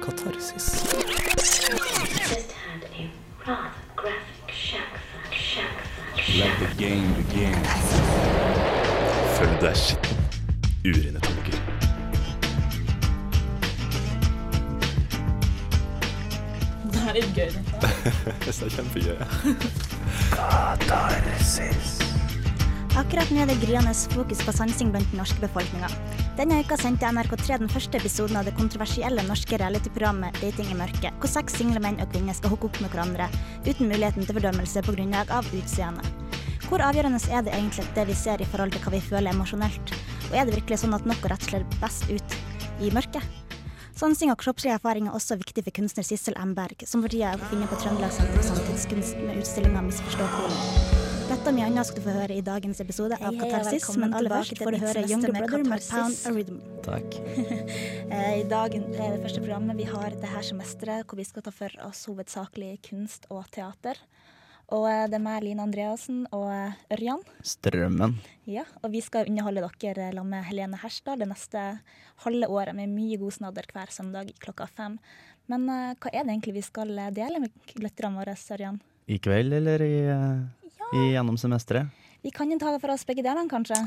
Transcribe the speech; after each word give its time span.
katarsis. 0.00 0.66
just 2.28 2.52
had 2.52 2.84
a 2.84 3.10
rather 3.46 3.70
graphic 3.96 4.50
shack 4.50 4.88
fuck, 5.12 5.34
shack 5.34 5.70
fuck, 5.96 6.28
Let 6.38 6.58
the 6.58 6.68
game 6.76 7.14
begin. 7.14 7.54
Følg 9.36 9.60
deg 9.60 9.76
skitten. 9.76 10.16
Urene 10.84 11.20
tanker. 11.20 11.58
Det 16.92 17.00
er 17.08 17.12
litt 17.18 17.32
gøy, 17.34 17.50
dette. 17.56 17.88
Det 18.44 18.52
er 18.62 18.68
kjempegøy. 18.76 19.16
Akkurat 23.00 23.30
nå 23.32 23.40
er 23.40 23.48
det 23.48 23.62
gryende 23.62 23.94
fokus 24.12 24.42
på 24.44 24.52
sansing 24.52 24.90
blant 24.92 25.08
den 25.08 25.22
norske 25.22 25.40
befolkninga. 25.40 25.88
Denne 26.36 26.58
uka 26.60 26.76
sendte 26.76 27.08
NRK3 27.08 27.56
den 27.62 27.70
første 27.72 27.96
episoden 27.96 28.36
av 28.36 28.44
det 28.44 28.52
kontroversielle 28.58 29.22
norske 29.24 29.56
realityprogrammet 29.56 30.36
Dating 30.42 30.68
i 30.68 30.76
mørket, 30.76 31.14
hvor 31.16 31.32
seks 31.32 31.56
single 31.56 31.80
menn 31.80 31.96
og 32.04 32.10
kvinner 32.12 32.36
skal 32.36 32.52
hooke 32.52 32.68
opp 32.68 32.80
med 32.84 32.92
hverandre 32.92 33.30
uten 33.64 33.88
muligheten 33.88 34.28
til 34.28 34.36
fordømmelse 34.36 34.82
på 34.84 34.94
grunnlag 34.98 35.32
av 35.32 35.48
utseende. 35.56 36.04
Hvor 36.66 36.84
avgjørende 36.84 37.22
er 37.32 37.46
det 37.46 37.54
egentlig 37.56 37.86
det 37.96 38.04
vi 38.10 38.16
ser 38.20 38.44
i 38.44 38.48
forhold 38.52 38.76
til 38.76 38.84
hva 38.84 38.92
vi 38.92 39.00
føler 39.06 39.32
emosjonelt? 39.32 39.94
Og 40.28 40.36
er 40.36 40.44
det 40.44 40.58
virkelig 40.58 40.82
sånn 40.82 40.96
at 40.98 41.08
noe 41.08 41.32
rett 41.32 41.46
slår 41.48 41.64
best 41.80 42.04
ut 42.12 42.36
i 42.84 42.92
mørket? 42.92 43.24
Sansing 43.96 44.32
og 44.32 44.42
kroppslig 44.44 44.74
erfaring 44.76 45.08
er 45.08 45.16
også 45.16 45.40
viktig 45.40 45.64
for 45.64 45.78
kunstner 45.80 46.04
Sissel 46.04 46.36
Emberg, 46.36 46.84
som 46.84 47.00
for 47.00 47.08
tida 47.08 47.32
er 47.32 47.40
å 47.40 47.48
finne 47.48 47.68
på 47.70 47.80
Trøndelag 47.80 48.12
Senter 48.12 48.36
for 48.42 48.52
samtidskunst 48.52 49.16
med 49.24 49.40
utstillinga 49.40 49.88
'Misforstå 49.88 50.28
kolen'. 50.36 51.09
Dette 51.30 51.46
og 51.46 51.54
mye 51.54 51.66
annet 51.68 51.86
skal 51.86 52.02
du 52.02 52.06
få 52.08 52.12
høre 52.16 52.34
i 52.34 52.42
dagens 52.42 52.80
episode 52.82 53.14
av 53.14 53.28
Hei, 53.28 53.36
hei, 53.38 53.50
Katarsis, 53.52 53.84
men 54.02 54.14
aller 54.18 54.32
først 54.34 54.58
får 54.58 54.74
du 54.74 54.78
høre 54.82 55.04
Younger 55.06 55.34
Brother 55.36 55.62
med 55.62 55.84
Katarsis. 55.84 56.24
Pound 56.24 56.26
a 56.26 56.32
Rhythm. 56.34 56.56
Takk. 56.82 57.18
Eh, 58.10 58.40
I 58.40 58.46
dag 58.50 58.74
er 58.74 59.12
det 59.14 59.20
første 59.22 59.38
programmet 59.38 59.78
vi 59.78 59.84
har 59.86 60.10
dette 60.10 60.40
semesteret, 60.42 61.06
hvor 61.06 61.20
vi 61.20 61.28
skal 61.28 61.44
ta 61.46 61.52
for 61.54 61.76
oss 61.86 62.02
hovedsakelig 62.10 62.72
kunst 62.88 63.28
og 63.30 63.46
teater. 63.54 64.00
Og 64.74 64.88
eh, 64.90 65.04
det 65.06 65.20
er 65.20 65.22
meg, 65.22 65.44
Line 65.46 65.62
Andreassen 65.62 66.24
og 66.34 66.48
eh, 66.50 66.74
Ørjan. 66.98 67.22
Strømmen. 67.46 68.18
Ja, 68.50 68.66
og 68.82 68.90
vi 68.90 69.04
skal 69.06 69.30
underholde 69.30 69.62
dere 69.62 70.10
sammen 70.10 70.34
med 70.34 70.48
Helene 70.50 70.82
Herstad 70.82 71.22
det 71.22 71.30
neste 71.30 71.64
halve 72.26 72.50
året 72.50 72.74
med 72.74 72.90
mye 72.90 73.22
god 73.22 73.38
snadder 73.38 73.70
hver 73.70 73.94
søndag 73.94 74.34
klokka 74.42 74.66
fem. 74.66 74.98
Men 75.46 75.70
eh, 75.70 75.94
hva 75.94 76.10
er 76.10 76.24
det 76.24 76.34
egentlig 76.34 76.58
vi 76.58 76.66
skal 76.66 76.90
eh, 76.98 77.14
dele 77.14 77.46
med 77.46 77.76
lytterne 77.78 78.18
våre, 78.18 78.34
Ørjan? 78.34 78.82
I 79.10 79.18
kveld 79.22 79.54
eller 79.56 79.82
i, 79.82 79.94
eh, 80.06 80.42
i 80.42 80.59
gjennom 80.92 81.38
semesteret? 81.40 81.90
Vi 82.20 82.32
kan 82.34 82.50
jo 82.52 82.58
ta 82.60 82.72
det 82.74 82.80
for 82.82 82.92
oss 82.92 83.06
begge 83.08 83.24
delene, 83.24 83.48
kanskje? 83.48 83.78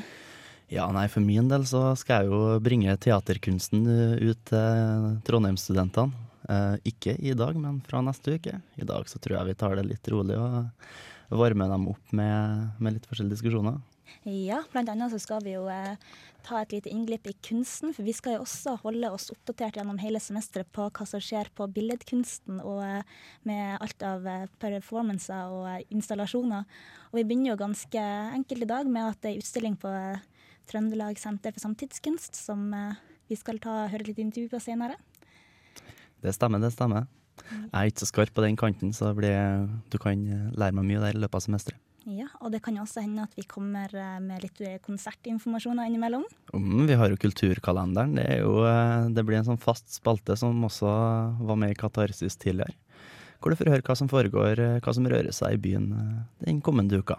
Ja, 0.73 0.87
nei, 0.95 1.05
for 1.11 1.21
min 1.21 1.49
del 1.51 1.65
så 1.69 1.91
skal 1.99 2.23
jeg 2.23 2.31
jo 2.31 2.59
bringe 2.63 2.95
teaterkunsten 2.97 3.83
eh, 3.85 4.29
ut 4.31 4.39
til 4.49 5.09
Trondheimsstudentene. 5.27 6.29
Eh, 6.49 6.75
ikke 6.93 7.13
i 7.21 7.35
dag, 7.37 7.57
men 7.59 7.81
fra 7.85 8.01
neste 8.03 8.37
uke. 8.39 8.57
I 8.79 8.87
dag 8.87 9.09
så 9.11 9.21
tror 9.21 9.37
jeg 9.37 9.51
vi 9.51 9.57
tar 9.59 9.77
det 9.77 9.85
litt 9.87 10.09
rolig 10.11 10.39
og 10.39 11.37
varmer 11.43 11.69
dem 11.71 11.89
opp 11.93 12.15
med, 12.15 12.73
med 12.79 12.97
litt 12.97 13.05
forskjellige 13.09 13.37
diskusjoner. 13.37 13.77
Ja, 14.23 14.61
blant 14.71 14.91
annet 14.91 15.11
så 15.11 15.19
skal 15.21 15.43
vi 15.43 15.55
jo 15.57 15.65
eh, 15.71 15.97
ta 16.43 16.59
et 16.61 16.73
lite 16.75 16.91
innglipp 16.91 17.27
i 17.27 17.35
kunsten, 17.45 17.93
for 17.95 18.05
vi 18.05 18.13
skal 18.15 18.37
jo 18.37 18.43
også 18.43 18.75
holde 18.83 19.09
oss 19.15 19.29
oppdatert 19.33 19.77
gjennom 19.79 19.99
hele 20.01 20.19
semesteret 20.21 20.69
på 20.75 20.89
hva 20.89 21.07
som 21.07 21.23
skjer 21.23 21.49
på 21.55 21.67
billedkunsten 21.75 22.59
og 22.59 22.81
eh, 22.83 23.15
med 23.47 23.77
alt 23.83 24.05
av 24.07 24.27
eh, 24.27 24.45
performancer 24.61 25.53
og 25.53 25.69
eh, 25.71 25.85
installasjoner. 25.95 26.67
Og 27.11 27.19
vi 27.19 27.25
begynner 27.29 27.53
jo 27.53 27.61
ganske 27.63 28.05
enkelt 28.39 28.67
i 28.67 28.69
dag 28.73 28.91
med 28.91 29.13
at 29.13 29.23
det 29.23 29.33
er 29.33 29.43
utstilling 29.43 29.79
på 29.79 29.91
Trøndelag 30.69 31.19
Senter 31.19 31.55
for 31.55 31.63
samtidskunst, 31.63 32.37
som 32.39 32.69
vi 33.27 33.35
skal 33.39 33.59
ta, 33.63 33.83
høre 33.91 34.07
litt 34.07 34.21
intervju 34.23 34.51
på 34.53 34.61
senere. 34.63 34.95
Det 36.23 36.31
stemmer, 36.35 36.61
det 36.63 36.71
stemmer. 36.75 37.09
Jeg 37.43 37.73
er 37.73 37.89
ikke 37.89 38.03
så 38.03 38.07
skarp 38.07 38.35
på 38.35 38.43
den 38.45 38.55
kanten, 38.59 38.93
så 38.95 39.09
blir, 39.17 39.67
du 39.91 39.97
kan 39.99 40.21
lære 40.55 40.75
meg 40.77 40.87
mye 40.87 41.01
der 41.03 41.17
i 41.17 41.23
løpet 41.23 41.41
av 41.41 41.45
semesteret. 41.47 41.92
Ja, 42.03 42.25
og 42.43 42.51
det 42.51 42.59
kan 42.65 42.75
jo 42.75 42.83
også 42.83 43.03
hende 43.05 43.23
at 43.23 43.35
vi 43.37 43.45
kommer 43.47 43.91
eh, 43.95 44.19
med 44.19 44.43
litt 44.43 44.59
eh, 44.63 44.79
konsertinformasjoner 44.83 45.87
innimellom. 45.87 46.25
Mm, 46.51 46.83
vi 46.89 46.97
har 46.99 47.13
jo 47.13 47.19
Kulturkalenderen. 47.21 48.17
Det, 48.19 48.25
er 48.27 48.41
jo, 48.43 48.57
eh, 48.67 49.07
det 49.15 49.23
blir 49.23 49.39
en 49.39 49.47
sånn 49.47 49.61
fast 49.61 49.87
spalte 49.95 50.35
som 50.39 50.65
også 50.67 50.89
var 51.47 51.59
med 51.59 51.71
i 51.71 51.79
Katarsis 51.79 52.35
tidligere. 52.41 52.75
Hvor 53.39 53.51
du 53.51 53.59
får 53.59 53.71
høre 53.71 53.87
hva 53.87 53.95
som 53.99 54.11
foregår, 54.11 54.59
hva 54.83 54.95
som 54.95 55.07
rører 55.07 55.31
seg 55.35 55.55
i 55.55 55.63
byen 55.63 55.89
den 56.43 56.61
kommende 56.63 56.99
uka. 56.99 57.17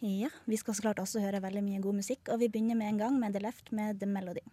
Ja, 0.00 0.30
vi 0.48 0.56
skal 0.56 0.76
så 0.76 0.86
klart 0.86 1.02
også 1.02 1.20
høre 1.20 1.42
veldig 1.44 1.64
mye 1.66 1.82
god 1.84 2.00
musikk, 2.00 2.32
og 2.32 2.40
vi 2.40 2.48
begynner 2.48 2.80
med 2.80 2.94
en 2.94 3.04
gang 3.04 3.20
med 3.20 3.36
The 3.36 3.44
Left 3.44 3.68
med 3.76 4.00
The 4.00 4.08
Melody. 4.08 4.44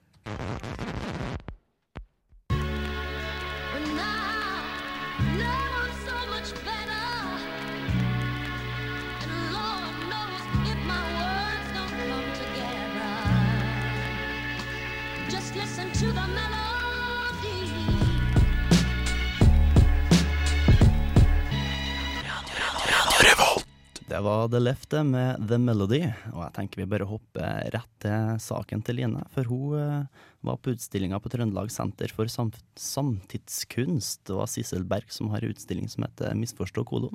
Det 24.17 24.23
var 24.23 24.47
The 24.49 24.59
Left 24.59 24.93
med 25.05 25.43
The 25.47 25.57
Melody, 25.61 25.99
og 26.31 26.39
jeg 26.41 26.53
tenker 26.55 26.79
vi 26.81 26.85
bare 26.89 27.05
hopper 27.05 27.67
rett 27.69 27.89
til 28.01 28.39
saken 28.41 28.81
til 28.81 28.97
Line. 28.97 29.19
For 29.29 29.45
hun 29.45 29.75
eh, 29.77 30.23
var 30.41 30.55
på 30.57 30.71
utstillinga 30.73 31.19
på 31.21 31.29
Trøndelag 31.29 31.69
Senter 31.69 32.09
for 32.09 32.25
sam 32.25 32.49
samtidskunst. 32.73 34.23
Det 34.25 34.33
var 34.33 34.49
Sissel 34.49 34.87
Berg 34.89 35.13
som 35.13 35.29
har 35.29 35.45
en 35.45 35.53
utstilling 35.53 35.85
som 35.85 36.01
heter 36.07 36.33
Misforstå 36.33 36.81
kolon. 36.89 37.13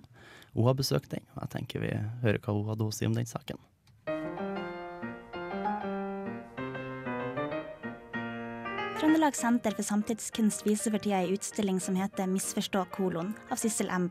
Hun 0.52 0.68
har 0.68 0.76
besøkt 0.78 1.10
den, 1.10 1.26
og 1.34 1.40
jeg 1.42 1.50
tenker 1.56 1.82
vi 1.82 1.90
hører 2.22 2.38
hva 2.38 2.54
hun 2.54 2.70
hadde 2.70 2.86
å 2.86 2.94
si 2.94 3.08
om 3.10 3.16
den 3.18 3.26
saken. 3.26 3.58
Trøndelag 9.00 9.34
Senter 9.34 9.74
for 9.74 9.90
samtidskunst 9.90 10.62
viser 10.70 10.94
for 10.94 11.02
tida 11.02 11.24
ei 11.24 11.34
utstilling 11.34 11.82
som 11.82 11.98
heter 11.98 12.30
Misforstå 12.30 12.84
kolon, 12.94 13.34
av 13.50 13.58
Sissel 13.58 13.90
M. 13.90 14.06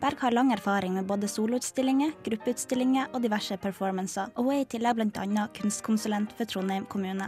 Berg. 0.00 0.20
Har 0.20 0.30
lang 0.30 0.52
erfaring 0.52 0.94
med 0.94 1.06
både 1.06 1.28
soloutstillinger, 1.28 2.12
gruppeutstillinger 2.24 3.10
og 3.12 3.22
diverse 3.22 3.56
performancer, 3.58 4.30
og 4.36 4.46
hun 4.46 4.54
er 4.54 4.62
i 4.62 4.70
tillegg 4.70 4.98
bl.a. 4.98 5.46
kunstkonsulent 5.58 6.34
for 6.38 6.46
Trondheim 6.46 6.86
kommune. 6.86 7.26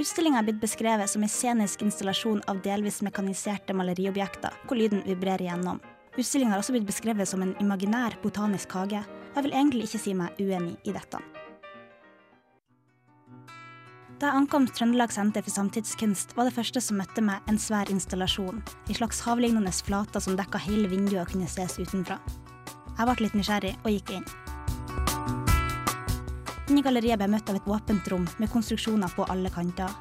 Utstillinga 0.00 0.40
er 0.40 0.46
blitt 0.46 0.62
beskrevet 0.62 1.10
som 1.12 1.26
en 1.26 1.28
scenisk 1.28 1.82
installasjon 1.84 2.40
av 2.48 2.62
delvis 2.64 3.02
mekaniserte 3.04 3.74
maleriobjekter, 3.76 4.54
hvor 4.64 4.78
lyden 4.78 5.02
vibrerer 5.04 5.50
gjennom. 5.50 5.82
Utstillinga 6.16 6.54
har 6.54 6.62
også 6.62 6.72
blitt 6.78 6.88
beskrevet 6.88 7.28
som 7.28 7.42
en 7.44 7.52
imaginær 7.60 8.16
botanisk 8.22 8.72
hage, 8.78 9.02
og 9.02 9.36
jeg 9.36 9.48
vil 9.48 9.58
egentlig 9.58 9.90
ikke 9.90 10.04
si 10.06 10.16
meg 10.16 10.40
uenig 10.40 10.78
i 10.88 10.94
dette. 10.96 11.20
Da 14.20 14.28
jeg 14.28 14.36
ankom 14.36 14.66
Trøndelag 14.68 15.14
Senter 15.14 15.40
for 15.40 15.54
samtidskunst, 15.54 16.34
var 16.36 16.44
det 16.44 16.52
første 16.52 16.80
som 16.84 16.98
møtte 17.00 17.22
meg 17.24 17.46
en 17.48 17.56
svær 17.56 17.88
installasjon, 17.88 18.58
en 18.60 18.98
slags 18.98 19.22
havlignende 19.24 19.72
flate 19.72 20.20
som 20.20 20.34
dekka 20.36 20.60
hele 20.60 20.90
vinduet 20.92 21.22
og 21.22 21.30
kunne 21.30 21.48
ses 21.48 21.78
utenfra. 21.80 22.18
Jeg 22.98 23.08
ble 23.08 23.24
litt 23.24 23.38
nysgjerrig 23.38 23.70
og 23.80 23.88
gikk 23.94 24.12
inn. 24.18 24.26
Inni 26.68 26.84
galleriet 26.84 27.16
ble 27.16 27.30
jeg 27.30 27.32
møtt 27.32 27.48
av 27.48 27.62
et 27.62 27.70
åpent 27.72 28.12
rom 28.12 28.28
med 28.36 28.52
konstruksjoner 28.52 29.16
på 29.16 29.24
alle 29.32 29.48
kanter. 29.54 29.96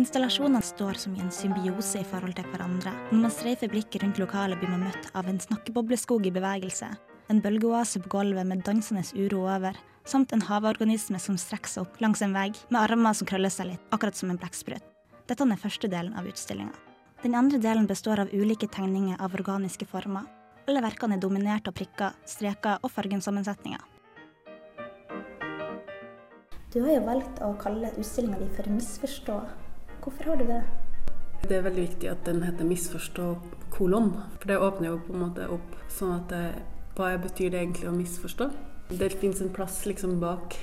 Installasjonene 0.00 0.64
står 0.64 1.02
som 1.04 1.12
i 1.18 1.20
en 1.20 1.34
symbiose 1.34 2.00
i 2.00 2.08
forhold 2.08 2.32
til 2.38 2.48
hverandre. 2.48 2.96
Når 3.12 3.26
man 3.26 3.36
streifer 3.36 3.68
blikket 3.68 4.06
rundt 4.06 4.24
lokalet, 4.24 4.56
blir 4.56 4.72
man 4.72 4.88
møtt 4.88 5.12
av 5.12 5.28
en 5.28 5.44
snakkebobleskog 5.44 6.24
i 6.24 6.32
bevegelse, 6.32 6.94
en 7.28 7.40
bølgeoase 7.44 8.00
på 8.04 8.10
gulvet 8.16 8.46
med 8.48 8.64
dansende 8.64 9.04
uro 9.14 9.44
over, 9.44 9.76
samt 10.08 10.32
en 10.32 10.44
havorganisme 10.48 11.20
som 11.20 11.36
strekker 11.36 11.68
seg 11.68 11.84
opp 11.84 12.00
langs 12.00 12.22
en 12.24 12.32
vegg 12.32 12.56
med 12.68 12.80
armer 12.80 13.16
som 13.16 13.28
krøller 13.28 13.52
seg 13.52 13.72
litt, 13.72 13.84
akkurat 13.92 14.16
som 14.16 14.32
en 14.32 14.40
blekksprut. 14.40 14.84
Dette 15.28 15.44
er 15.44 15.60
første 15.60 15.90
delen 15.92 16.16
av 16.16 16.26
utstillinga. 16.28 16.72
Den 17.22 17.34
andre 17.34 17.58
delen 17.60 17.86
består 17.86 18.22
av 18.22 18.32
ulike 18.32 18.68
tegninger 18.70 19.20
av 19.20 19.34
organiske 19.36 19.84
former. 19.90 20.24
Alle 20.68 20.80
verkene 20.84 21.16
er 21.18 21.22
dominert 21.22 21.68
av 21.68 21.76
prikker, 21.76 22.16
streker 22.24 22.80
og 22.82 22.92
fargensammensetninger. 22.94 23.84
Du 26.72 26.82
har 26.84 26.94
jo 26.94 27.04
valgt 27.06 27.40
å 27.44 27.54
kalle 27.60 27.92
utstillinga 27.96 28.40
di 28.40 28.48
for 28.56 28.68
Misforstå. 28.72 29.38
Hvorfor 30.04 30.30
har 30.30 30.40
du 30.40 30.46
det? 30.48 30.62
Det 31.48 31.56
er 31.56 31.62
veldig 31.62 31.84
viktig 31.84 32.08
at 32.10 32.24
den 32.24 32.42
heter 32.42 32.64
'misforstå 32.64 33.26
kolon'. 33.70 34.12
For 34.40 34.48
det 34.48 34.58
åpner 34.58 34.88
jo 34.88 34.98
på 35.06 35.12
en 35.12 35.20
måte 35.20 35.48
opp 35.48 35.76
sånn 35.88 36.16
at 36.16 36.28
det, 36.28 36.54
hva 36.98 37.12
betyr 37.22 37.52
det 37.54 37.60
egentlig 37.62 37.86
å 37.86 37.94
misforstå? 37.94 38.48
Det 38.98 39.12
fins 39.20 39.38
en 39.44 39.52
plass 39.54 39.84
liksom 39.86 40.16
bak 40.18 40.56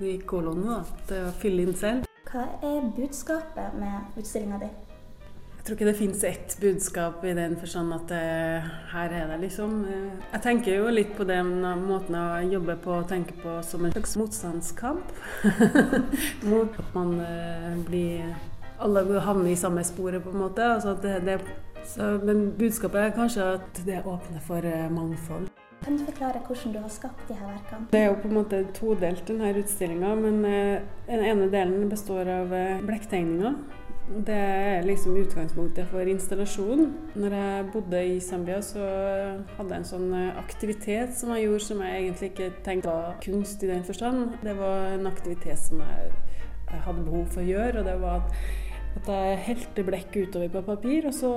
de 0.00 0.14
kolonene 0.24 0.78
da, 0.78 1.00
til 1.08 1.26
å 1.28 1.32
fylle 1.36 1.66
inn 1.66 1.76
selv. 1.76 2.06
Hva 2.30 2.46
er 2.64 2.86
budskapet 2.96 3.76
med 3.76 4.16
utstillinga 4.18 4.60
di? 4.62 4.70
Jeg 4.70 5.66
Jeg 5.66 5.68
tror 5.68 5.76
ikke 5.76 5.86
det 5.88 5.98
fins 5.98 6.24
ett 6.24 6.56
budskap 6.62 7.24
i 7.26 7.32
den 7.34 7.56
forstand 7.58 7.92
at 7.92 8.12
eh, 8.14 8.68
her 8.92 9.10
er 9.10 9.26
det, 9.32 9.40
liksom. 9.40 9.84
Eh, 9.84 10.12
Jeg 10.32 10.42
tenker 10.44 10.76
jo 10.76 10.92
litt 10.94 11.12
på 11.18 11.26
den 11.26 11.50
måten 11.82 12.14
å 12.14 12.38
jobbe 12.46 12.76
på 12.84 12.92
og 13.00 13.08
tenke 13.10 13.34
på 13.42 13.58
som 13.66 13.84
en 13.84 13.92
slags 13.92 14.14
motstandskamp. 14.16 15.10
Mot 16.50 16.70
at 16.78 16.94
man 16.94 17.18
eh, 17.20 17.74
blir 17.84 18.32
Alle 18.78 19.20
havner 19.20 19.50
i 19.50 19.58
samme 19.58 19.82
sporet, 19.84 20.22
på 20.22 20.30
en 20.30 20.44
måte. 20.46 20.62
Altså 20.62 20.94
det, 21.02 21.18
det, 21.26 21.40
så, 21.84 22.14
men 22.22 22.52
budskapet 22.58 23.00
er 23.02 23.16
kanskje 23.18 23.52
at 23.58 23.86
det 23.86 24.04
åpner 24.06 24.40
for 24.46 24.62
eh, 24.62 24.86
mangfold. 24.90 25.50
Kan 25.84 25.96
du 25.98 26.04
forklare 26.04 26.40
hvordan 26.46 26.72
du 26.74 26.78
har 26.80 26.90
skapt 26.90 27.28
de 27.28 27.34
her 27.38 27.48
verkene? 27.52 27.88
Det 27.92 28.00
er 28.00 28.06
jo 28.08 28.20
på 28.22 28.28
en 28.28 28.38
måte 28.38 28.62
todelt, 28.74 29.24
denne 29.28 29.52
utstillinga. 29.60 30.14
Men 30.18 30.44
eh, 30.48 30.84
den 31.08 31.24
ene 31.24 31.50
delen 31.52 31.90
består 31.90 32.28
av 32.32 32.54
eh, 32.54 32.80
blekktegninger. 32.86 33.58
Det 34.26 34.34
er 34.34 34.84
liksom 34.86 35.16
utgangspunktet 35.18 35.88
for 35.90 36.06
installasjonen. 36.06 36.92
Når 37.18 37.32
jeg 37.34 37.64
bodde 37.72 38.02
i 38.06 38.20
Zambia, 38.20 38.60
så 38.62 38.84
hadde 39.56 39.72
jeg 39.72 39.80
en 39.80 39.88
sånn 39.88 40.12
eh, 40.14 40.38
aktivitet 40.38 41.16
som 41.18 41.34
jeg 41.34 41.48
gjorde 41.48 41.64
som 41.66 41.82
jeg 41.82 42.04
egentlig 42.04 42.30
ikke 42.32 42.52
tenkte 42.66 42.94
var 42.94 43.18
kunst 43.24 43.66
i 43.66 43.70
den 43.72 43.82
forstand. 43.86 44.38
Det 44.46 44.54
var 44.58 44.92
en 44.94 45.10
aktivitet 45.10 45.58
som 45.60 45.82
jeg, 45.82 46.14
hadde 46.66 47.02
behov 47.06 47.28
for 47.30 47.44
å 47.44 47.46
gjøre, 47.46 47.78
og 47.78 47.86
det 47.86 47.92
var 48.02 48.24
at 48.24 48.65
at 48.96 49.08
jeg 49.10 49.40
helte 49.46 49.84
blekk 49.86 50.16
utover 50.16 50.50
på 50.52 50.62
papir, 50.66 51.06
og 51.08 51.14
så 51.14 51.30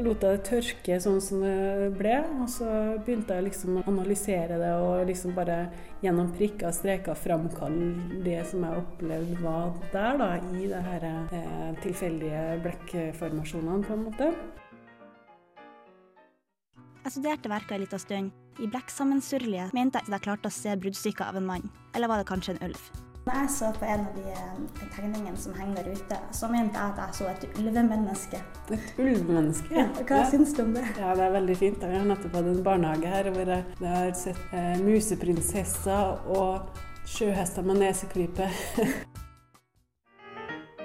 lot 0.00 0.22
jeg 0.24 0.38
det 0.38 0.44
tørke 0.46 0.98
sånn 1.02 1.18
som 1.24 1.42
det 1.44 1.90
ble. 1.98 2.16
Og 2.42 2.48
så 2.52 2.68
begynte 3.02 3.36
jeg 3.36 3.48
liksom 3.48 3.80
å 3.80 3.84
analysere 3.90 4.60
det 4.60 4.70
og 4.78 5.04
liksom 5.10 5.34
bare 5.36 5.58
gjennom 6.04 6.30
prikker 6.36 6.70
og 6.70 6.76
streker 6.76 7.18
framkalle 7.18 8.22
det 8.24 8.38
som 8.50 8.64
jeg 8.66 8.84
opplevde 8.84 9.42
var 9.42 9.74
der, 9.92 10.20
da, 10.20 10.30
i 10.54 10.70
det 10.70 10.84
her 10.86 11.06
eh, 11.10 11.68
tilfeldige 11.82 12.46
blekkformasjonene, 12.64 13.84
på 13.86 13.96
en 13.96 14.06
måte. 14.08 14.32
Jeg 17.00 17.16
studerte 17.16 17.50
verka 17.50 17.74
en 17.74 17.84
liten 17.84 18.00
stund. 18.02 18.32
I 18.60 18.68
blekksammensurlige 18.68 19.70
mente 19.72 19.98
jeg 19.98 20.10
at 20.10 20.18
jeg 20.18 20.26
klarte 20.26 20.50
å 20.50 20.54
se 20.54 20.74
bruddstykker 20.78 21.30
av 21.32 21.40
en 21.40 21.48
mann. 21.48 21.70
Eller 21.96 22.12
var 22.12 22.20
det 22.20 22.28
kanskje 22.28 22.58
en 22.58 22.68
ulv? 22.70 23.09
Når 23.26 23.34
jeg 23.36 23.50
så 23.52 23.66
på 23.76 23.84
en 23.84 24.00
av 24.00 24.14
de 24.16 24.22
eh, 24.32 24.84
tegningene 24.94 25.36
som 25.38 25.52
henger 25.52 25.82
der 25.82 25.90
ute, 25.92 26.18
så 26.32 26.48
mente 26.48 26.80
jeg 26.80 26.92
at 26.94 27.00
jeg 27.02 27.16
så 27.18 27.26
et 27.28 27.58
ulvemenneske. 27.60 28.38
Et 28.72 28.94
ulvemenneske. 28.96 29.74
Ja, 29.76 29.84
hva 30.08 30.20
syns 30.30 30.54
du 30.56 30.62
om 30.62 30.72
det? 30.72 30.86
Ja, 30.96 31.12
det 31.18 31.26
er 31.26 31.34
veldig 31.34 31.56
fint. 31.60 31.84
Jeg 31.84 32.00
har 32.00 32.08
nettopp 32.08 32.38
hatt 32.38 32.48
en 32.48 32.62
barnehage 32.64 33.12
her 33.12 33.28
hvor 33.34 33.52
jeg, 33.52 33.66
har 33.84 34.14
sett 34.16 34.56
eh, 34.56 34.80
museprinsesser 34.80 36.32
og 36.32 36.80
sjøhester 37.12 37.66
med 37.68 37.82
neseklype. 37.84 38.48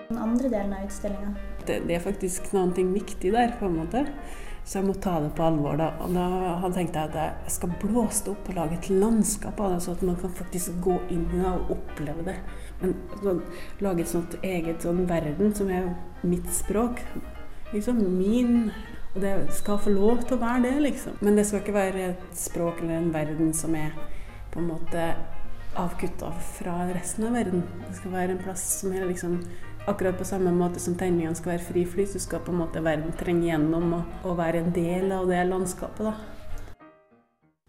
Den 0.09 0.19
andre 0.19 0.51
delen 0.51 0.75
av 0.75 0.89
utstillinga. 0.89 1.31
Det, 1.65 1.79
det 1.87 1.95
er 1.95 2.03
faktisk 2.03 2.51
noe 2.53 2.89
viktig 2.91 3.31
der, 3.31 3.55
på 3.61 3.71
en 3.71 3.79
måte. 3.79 4.03
Så 4.65 4.79
jeg 4.79 4.87
må 4.87 4.95
ta 4.97 5.19
det 5.21 5.29
på 5.37 5.45
alvor. 5.45 5.77
da. 5.77 5.91
Og 6.01 6.13
da 6.15 6.69
tenkte 6.73 7.03
jeg 7.03 7.11
at 7.11 7.17
jeg 7.19 7.53
skal 7.53 7.75
blåse 7.81 8.25
det 8.25 8.31
opp 8.33 8.49
og 8.49 8.57
lage 8.57 8.79
et 8.79 8.89
landskap 8.89 9.59
av 9.61 9.75
det, 9.75 9.83
så 9.85 9.93
at 9.93 10.01
man 10.07 10.17
kan 10.17 10.33
faktisk 10.39 10.79
gå 10.81 10.97
inn 11.13 11.27
i 11.29 11.41
det 11.43 11.51
og 11.51 11.75
oppleve 11.77 12.25
det. 12.25 12.35
Men 12.81 12.95
sånn, 13.21 13.43
lage 13.85 14.01
et 14.01 14.11
sånt 14.11 14.35
eget 14.41 14.81
sånn 14.85 15.05
verden 15.09 15.53
som 15.55 15.69
er 15.69 15.91
mitt 16.25 16.49
språk. 16.53 17.03
Liksom 17.73 18.01
min 18.17 18.71
Og 19.15 19.21
det 19.23 19.31
skal 19.55 19.77
få 19.79 19.93
lov 19.95 20.25
til 20.27 20.35
å 20.35 20.41
være 20.41 20.65
det, 20.65 20.73
liksom. 20.83 21.13
Men 21.23 21.37
det 21.37 21.45
skal 21.47 21.61
ikke 21.61 21.71
være 21.77 22.07
et 22.09 22.23
språk 22.35 22.81
eller 22.81 22.97
en 22.97 23.13
verden 23.13 23.53
som 23.55 23.71
er 23.79 23.93
på 24.51 24.59
en 24.59 24.67
måte 24.73 25.05
avkutta 25.79 26.33
fra 26.57 26.73
resten 26.89 27.23
av 27.29 27.37
verden. 27.37 27.63
Det 27.85 27.95
skal 27.95 28.11
være 28.11 28.35
en 28.35 28.41
plass 28.43 28.65
som 28.81 28.91
er 28.91 29.05
liksom 29.07 29.37
akkurat 29.87 30.17
på 30.17 30.27
samme 30.27 30.53
måte 30.55 30.81
som 30.81 30.95
tegningene 30.97 31.37
skal 31.37 31.55
være 31.55 31.67
fri 31.67 31.85
flyt, 31.89 32.13
så 32.13 32.21
skal 32.23 32.43
på 32.45 32.53
en 32.53 32.61
måte 32.63 32.83
verden 32.83 33.13
trenge 33.19 33.49
gjennom 33.49 33.93
og, 33.99 34.15
og 34.25 34.39
være 34.39 34.63
en 34.63 34.73
del 34.75 35.13
av 35.15 35.29
det 35.29 35.43
landskapet. 35.49 36.09
da. 36.09 36.15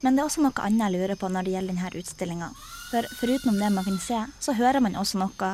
Men 0.04 0.16
det 0.16 0.22
er 0.22 0.28
også 0.28 0.42
noe 0.44 0.64
annet 0.64 0.84
jeg 0.84 0.94
lurer 1.00 1.18
på 1.18 1.28
når 1.32 1.46
det 1.46 1.52
gjelder 1.54 1.76
denne 1.76 2.00
utstillinga. 2.02 2.48
For 2.90 3.06
foruten 3.18 3.60
det 3.60 3.70
man 3.72 3.86
kan 3.86 3.96
se, 4.02 4.18
så 4.44 4.54
hører 4.54 4.82
man 4.84 4.98
også 5.00 5.18
noe, 5.22 5.52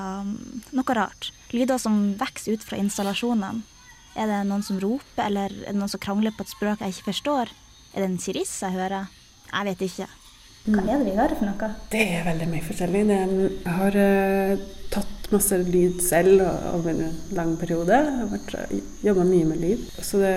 noe 0.75 0.97
rart. 0.99 1.31
Lyder 1.55 1.79
som 1.81 2.17
vokser 2.21 2.57
ut 2.57 2.67
fra 2.67 2.81
installasjonene. 2.83 3.63
Er 4.19 4.29
det 4.29 4.43
noen 4.49 4.65
som 4.67 4.81
roper, 4.83 5.25
eller 5.25 5.49
er 5.49 5.71
det 5.71 5.79
noen 5.79 5.89
som 5.89 6.03
krangler 6.03 6.35
på 6.37 6.45
et 6.45 6.53
språk 6.53 6.83
jeg 6.83 6.97
ikke 6.97 7.13
forstår? 7.13 7.55
Er 7.95 8.03
det 8.03 8.11
en 8.11 8.21
siriss 8.21 8.59
jeg 8.65 8.77
hører? 8.77 9.09
Jeg 9.53 9.69
vet 9.71 9.87
ikke. 9.87 10.11
Hva 10.67 10.83
er 10.85 11.01
det 11.01 11.07
vi 11.07 11.17
hører 11.17 11.39
for 11.39 11.49
noe? 11.49 11.71
Det 11.95 12.03
er 12.19 12.29
veldig 12.29 12.51
mye 12.53 12.67
forskjellig. 12.67 13.03
Jeg 13.09 13.77
har 13.79 13.99
uh, 13.99 14.69
tatt 14.93 15.22
masse 15.35 15.59
lyd 15.59 16.03
selv 16.05 16.43
over 16.73 16.93
en 16.93 17.17
lang 17.37 17.55
periode. 17.61 17.97
Jeg 17.97 18.29
har 18.53 18.77
jobba 19.09 19.27
mye 19.29 19.49
med 19.49 19.63
lyd. 19.63 19.87
Så 20.01 20.21
det, 20.23 20.35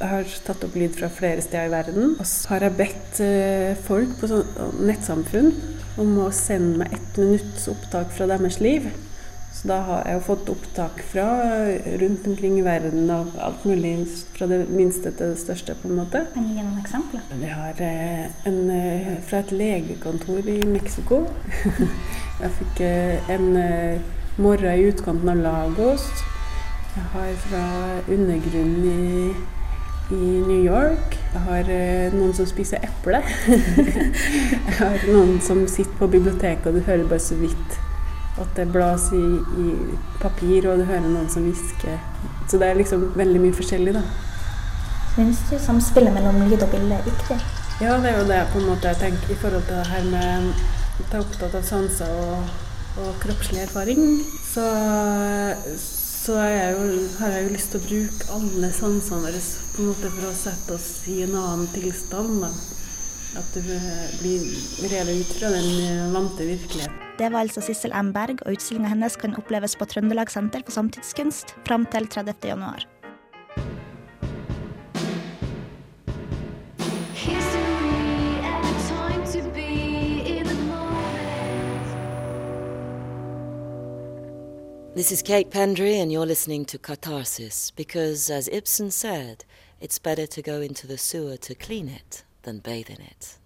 jeg 0.00 0.10
har 0.10 0.36
tatt 0.46 0.66
opp 0.66 0.76
lyd 0.78 0.96
fra 0.98 1.10
flere 1.12 1.44
steder 1.44 1.70
i 1.70 1.74
verden. 1.74 2.16
Og 2.18 2.26
så 2.28 2.54
har 2.54 2.68
jeg 2.68 2.78
bedt 2.80 3.22
eh, 3.24 3.72
folk 3.86 4.18
på 4.20 4.30
sånn 4.30 4.84
nettsamfunn 4.84 5.52
om 6.02 6.14
å 6.24 6.30
sende 6.34 6.82
meg 6.82 6.94
ett 6.96 7.18
minutts 7.20 7.68
opptak 7.70 8.14
fra 8.14 8.28
deres 8.30 8.60
liv. 8.62 8.90
Så 9.54 9.68
da 9.70 9.76
har 9.86 10.00
jeg 10.04 10.16
jo 10.18 10.22
fått 10.26 10.48
opptak 10.50 10.98
fra 11.12 11.26
rundt 12.00 12.26
omkring 12.26 12.56
i 12.58 12.64
verden 12.66 13.10
av 13.14 13.30
alt 13.38 13.62
mulig, 13.64 13.92
fra 14.34 14.48
det 14.50 14.64
minste 14.68 15.12
til 15.14 15.30
det 15.30 15.38
største, 15.40 15.76
på 15.78 15.88
en 15.88 16.00
måte. 16.00 16.24
Kan 16.34 16.48
du 16.48 16.56
gi 16.56 16.64
noen 16.64 16.80
eksempler? 16.82 17.22
Vi 17.38 17.52
har 17.52 17.84
eh, 17.86 18.26
en 18.50 18.58
eh, 18.74 19.12
fra 19.28 19.44
et 19.44 19.54
legekontor 19.54 20.50
i 20.50 20.58
Mexico. 20.66 21.22
Jeg 22.42 22.52
fikk 22.58 22.82
eh, 22.82 23.32
en 23.36 23.48
eh, 23.60 24.12
morgen 24.36 24.74
i 24.74 24.82
utkanten 24.82 25.28
av 25.28 25.36
Lagos. 25.36 26.08
Jeg 26.94 27.04
har 27.12 27.34
fra 27.46 27.66
undergrunnen 28.08 28.84
i, 28.84 29.34
i 30.14 30.40
New 30.46 30.64
York. 30.64 31.14
Jeg 31.32 31.42
har 31.46 31.70
eh, 31.70 32.14
noen 32.14 32.34
som 32.34 32.46
spiser 32.46 32.82
eple. 32.82 33.20
Jeg 34.66 34.74
har 34.80 35.06
noen 35.06 35.38
som 35.42 35.62
sitter 35.70 35.94
på 36.00 36.10
biblioteket, 36.10 36.66
og 36.66 36.74
du 36.74 36.86
hører 36.86 37.06
bare 37.06 37.22
så 37.22 37.38
vidt 37.38 37.78
at 38.42 38.50
det 38.58 38.66
blas 38.74 39.06
i, 39.14 39.22
i 39.62 39.68
papir, 40.18 40.66
og 40.66 40.82
du 40.82 40.88
hører 40.88 41.06
noen 41.06 41.30
som 41.30 41.46
hvisker. 41.46 41.98
Så 42.50 42.58
det 42.58 42.72
er 42.72 42.82
liksom 42.82 43.12
veldig 43.14 43.42
mye 43.42 43.54
forskjellig, 43.54 43.94
da. 43.94 44.02
Syns 45.14 45.46
du 45.46 45.56
samspillet 45.62 46.14
mellom 46.14 46.42
lyd 46.50 46.58
og 46.58 46.74
bilde 46.74 46.98
er 46.98 47.06
viktig? 47.06 47.38
Ja, 47.82 48.00
det 48.02 48.10
er 48.10 48.18
jo 48.18 48.28
det 48.30 48.42
på 48.50 48.58
en 48.58 48.70
måte 48.72 48.90
jeg 48.90 49.02
tenker 49.02 49.30
i 49.30 49.38
forhold 49.38 49.66
til 49.70 49.78
det 49.78 49.90
her 49.94 50.06
med 50.10 50.54
å 50.98 51.10
ta 51.10 51.22
opptatt 51.22 51.54
av 51.54 51.66
sanser 51.66 52.10
og, 52.18 52.63
og 53.00 53.16
kroppslig 53.22 53.64
erfaring. 53.64 54.04
Så, 54.46 54.64
så 55.80 56.38
jeg 56.46 56.76
jo, 56.76 56.84
har 57.18 57.34
jeg 57.36 57.46
jo 57.46 57.54
lyst 57.56 57.74
til 57.74 57.80
å 57.82 57.88
bruke 57.88 58.28
alle 58.36 58.70
sansene 58.76 59.26
våre 59.26 59.42
på 59.74 59.82
en 59.82 59.90
måte 59.90 60.12
for 60.14 60.30
å 60.30 60.36
sette 60.38 60.78
oss 60.78 60.88
i 61.10 61.20
en 61.26 61.36
annen 61.40 61.68
tilstand. 61.74 62.40
da. 62.44 62.52
At 63.34 63.50
du 63.56 63.66
blir 63.66 64.44
revet 64.92 65.24
ut 65.24 65.32
fra 65.40 65.50
den 65.50 66.12
vante 66.14 66.46
virkeligheten. 66.46 67.00
Det 67.18 67.30
var 67.30 67.46
altså 67.46 67.62
Sissel 67.62 67.94
M. 67.94 68.12
Berg, 68.14 68.42
og 68.42 68.56
utstillinga 68.56 68.90
hennes 68.90 69.18
kan 69.18 69.36
oppleves 69.38 69.76
på 69.78 69.86
Trøndelag 69.90 70.30
Senter 70.30 70.62
for 70.66 70.74
samtidskunst 70.78 71.56
fram 71.66 71.86
til 71.90 72.10
30. 72.10 72.93
This 84.94 85.10
is 85.10 85.22
Kate 85.22 85.50
Pendry, 85.50 86.00
and 86.00 86.12
you're 86.12 86.24
listening 86.24 86.64
to 86.66 86.78
Catharsis 86.78 87.72
because, 87.72 88.30
as 88.30 88.48
Ibsen 88.48 88.92
said, 88.92 89.44
it's 89.80 89.98
better 89.98 90.24
to 90.24 90.40
go 90.40 90.60
into 90.60 90.86
the 90.86 90.96
sewer 90.96 91.36
to 91.36 91.54
clean 91.56 91.88
it 91.88 92.22
than 92.42 92.60
bathe 92.60 92.90
in 92.90 93.00
it. 93.00 93.40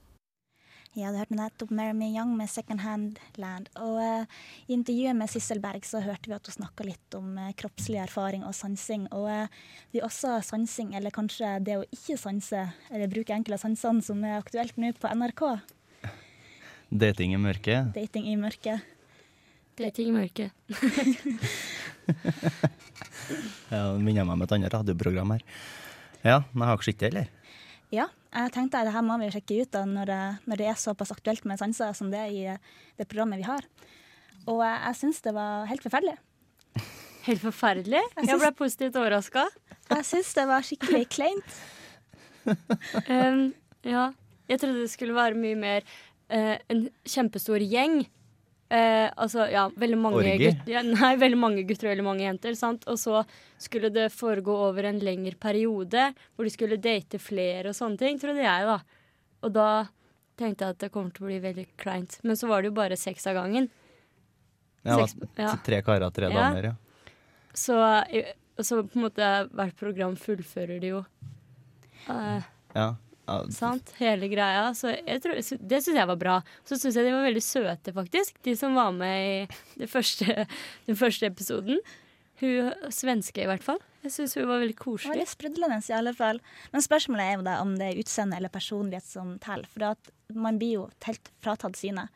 Ja, 0.93 1.09
du 1.11 1.17
hørte 1.17 1.37
nettopp 1.39 1.71
Mary 1.71 2.11
Young 2.13 2.37
med 2.37 2.51
'Second 2.51 2.81
Hand 2.81 3.19
Land'. 3.37 3.71
Og 3.81 3.97
uh, 3.97 4.27
i 4.67 4.73
intervjuet 4.73 5.17
med 5.17 5.31
Sissel 5.31 5.61
Berg 5.61 5.87
så 5.87 6.01
hørte 6.01 6.29
vi 6.29 6.37
at 6.37 6.47
hun 6.47 6.53
snakka 6.53 6.85
litt 6.85 7.15
om 7.17 7.39
uh, 7.39 7.53
kroppslig 7.57 8.03
erfaring 8.03 8.45
og 8.45 8.55
sansing. 8.55 9.09
Og 9.13 9.25
uh, 9.25 9.49
det 9.93 10.03
er 10.03 10.05
også 10.05 10.43
sansing, 10.45 10.93
eller 10.97 11.11
kanskje 11.11 11.65
det 11.65 11.79
å 11.79 11.89
ikke 11.89 12.19
sanse, 12.21 12.67
eller 12.93 13.09
bruke 13.09 13.33
enkelte 13.33 13.63
sansene, 13.65 14.05
som 14.05 14.21
er 14.21 14.37
aktuelt 14.37 14.77
nå 14.77 14.93
på 14.93 15.09
NRK. 15.17 15.43
Dating 16.93 17.33
i 17.33 17.41
mørket. 17.41 17.95
Dating 17.97 18.29
i 18.29 18.37
mørket. 18.37 18.98
Dating 19.79 20.11
i 20.11 20.17
mørket. 20.17 20.51
Ja, 23.69 23.93
det 23.93 24.01
minner 24.01 24.25
meg 24.25 24.39
om 24.39 24.45
et 24.45 24.53
annet 24.57 24.73
radioprogram 24.73 25.35
her. 25.35 25.43
Ja, 26.23 26.39
men 26.53 26.65
jeg 26.65 26.71
har 26.71 26.79
ikke 26.79 26.89
sett 26.89 27.03
det, 27.03 27.11
eller? 27.11 27.27
Ja, 27.95 28.07
jeg 28.33 28.53
tenkte 28.55 28.81
at 28.81 28.89
det 28.89 28.95
her 28.95 29.05
må 29.05 29.17
vi 29.21 29.31
sjekke 29.33 29.63
ut 29.63 29.73
da, 29.73 29.83
når 29.89 30.11
det, 30.11 30.21
når 30.49 30.61
det 30.61 30.69
er 30.71 30.81
såpass 30.81 31.13
aktuelt 31.15 31.45
med 31.49 31.61
sanser 31.61 31.95
som 31.97 32.11
det 32.13 32.23
er 32.23 32.33
i 32.33 32.43
eh, 32.55 32.63
det 33.01 33.09
programmet 33.09 33.41
vi 33.41 33.49
har. 33.49 33.67
Og 34.49 34.63
jeg, 34.65 34.81
jeg 34.87 34.99
syns 35.03 35.21
det 35.25 35.35
var 35.37 35.69
helt 35.69 35.85
forferdelig. 35.85 36.17
Helt 37.29 37.45
forferdelig. 37.45 38.03
Jeg 38.25 38.41
ble 38.41 38.53
positivt 38.57 38.97
overraska. 38.97 39.45
Jeg 39.93 40.09
syns 40.09 40.33
det 40.37 40.47
var 40.49 40.69
skikkelig 40.69 41.09
kleint. 41.19 41.59
Um, 42.49 43.51
ja. 43.85 44.07
Jeg 44.49 44.63
trodde 44.63 44.81
det 44.81 44.89
skulle 44.89 45.13
være 45.13 45.37
mye 45.37 45.57
mer 45.59 45.85
uh, 46.33 46.55
en 46.73 46.87
kjempestor 47.05 47.61
gjeng 47.61 47.99
Eh, 48.71 49.09
altså, 49.17 49.47
ja, 49.49 49.63
veldig 49.81 49.97
mange, 49.97 50.35
gutter, 50.37 50.69
ja, 50.75 50.83
nei, 50.85 51.15
veldig 51.17 51.39
mange 51.41 51.63
gutter 51.65 51.89
og 51.89 51.93
veldig 51.95 52.05
mange 52.05 52.25
jenter. 52.27 52.57
Sant? 52.59 52.83
Og 52.93 52.99
så 53.01 53.23
skulle 53.59 53.89
det 53.95 54.11
foregå 54.13 54.53
over 54.69 54.85
en 54.91 54.99
lengre 55.01 55.39
periode, 55.41 56.11
hvor 56.37 56.45
de 56.45 56.53
skulle 56.53 56.77
date 56.77 57.17
flere 57.23 57.71
og 57.73 57.79
sånne 57.79 57.97
ting, 58.03 58.19
trodde 58.21 58.45
jeg, 58.45 58.67
da. 58.69 58.77
Og 59.47 59.55
da 59.57 59.69
tenkte 60.39 60.67
jeg 60.67 60.77
at 60.77 60.83
det 60.85 60.93
kommer 60.93 61.11
til 61.17 61.25
å 61.25 61.31
bli 61.31 61.39
veldig 61.43 61.67
kleint. 61.81 62.19
Men 62.29 62.37
så 62.37 62.47
var 62.51 62.61
det 62.63 62.69
jo 62.71 62.77
bare 62.77 62.97
seks 63.01 63.25
av 63.27 63.39
gangen. 63.41 63.71
Ja, 64.85 64.99
Seks- 65.01 65.17
ja. 65.41 65.55
Tre 65.65 65.81
karer, 65.83 66.11
tre 66.15 66.29
Ja. 66.29 66.37
damer, 66.37 66.69
ja. 66.71 66.75
Så, 67.57 67.75
og 67.75 68.65
så 68.69 68.83
på 68.85 68.95
en 69.01 69.03
måte 69.09 69.33
hvert 69.51 69.77
program 69.81 70.15
fullfører 70.15 70.79
de 70.81 70.93
jo. 70.93 71.01
Eh, 72.09 72.43
ja. 72.77 72.91
Sant? 73.55 73.93
Hele 74.01 74.29
greia. 74.31 74.69
Så 74.77 74.93
jeg 74.97 75.23
tror, 75.25 75.39
det 75.39 75.81
syns 75.85 75.99
jeg 76.01 76.11
var 76.11 76.19
bra. 76.21 76.37
Så 76.69 76.79
syns 76.81 76.99
jeg 76.99 77.09
de 77.09 77.15
var 77.15 77.27
veldig 77.29 77.45
søte, 77.45 77.95
faktisk. 77.97 78.39
De 78.47 78.55
som 78.59 78.77
var 78.79 78.93
med 78.97 79.17
i 79.23 79.81
det 79.83 79.89
første, 79.93 80.47
den 80.89 80.99
første 80.99 81.31
episoden. 81.31 81.81
Hun 82.39 82.91
svenske, 82.95 83.43
i 83.43 83.49
hvert 83.51 83.65
fall. 83.65 83.81
Jeg 84.05 84.15
syns 84.15 84.37
hun 84.39 84.47
var 84.47 84.63
veldig 84.63 84.77
Det 84.77 84.85
var 84.85 84.93
koselig. 84.93 85.19
litt 85.19 85.33
sprudlende 85.33 85.81
i 85.83 85.97
alle 85.97 86.15
fall. 86.15 86.41
Men 86.73 86.85
spørsmålet 86.85 87.25
er 87.25 87.35
jo 87.37 87.47
da 87.49 87.57
om 87.65 87.75
det 87.79 87.89
er 87.89 88.03
utseende 88.03 88.39
eller 88.39 88.53
personlighet 88.55 89.07
som 89.07 89.35
teller. 89.43 89.67
For 89.73 89.91
at 89.91 90.13
man 90.35 90.61
blir 90.61 90.79
jo 90.79 90.87
helt 91.09 91.33
fratatt 91.43 91.79
synet. 91.81 92.15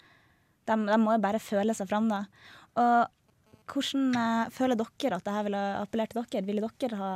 De, 0.69 0.76
de 0.78 0.99
må 1.02 1.16
jo 1.16 1.25
bare 1.25 1.42
føle 1.42 1.75
seg 1.75 1.90
fram, 1.90 2.07
da. 2.12 2.23
Og 2.78 3.11
hvordan 3.73 4.12
uh, 4.14 4.50
føler 4.54 4.78
dere 4.78 5.19
at 5.19 5.26
dette 5.26 5.45
ville 5.49 5.62
appellert 5.83 6.14
til 6.14 6.23
dere? 6.23 6.47
Ville 6.47 6.71
dere 6.78 7.00
ha 7.00 7.12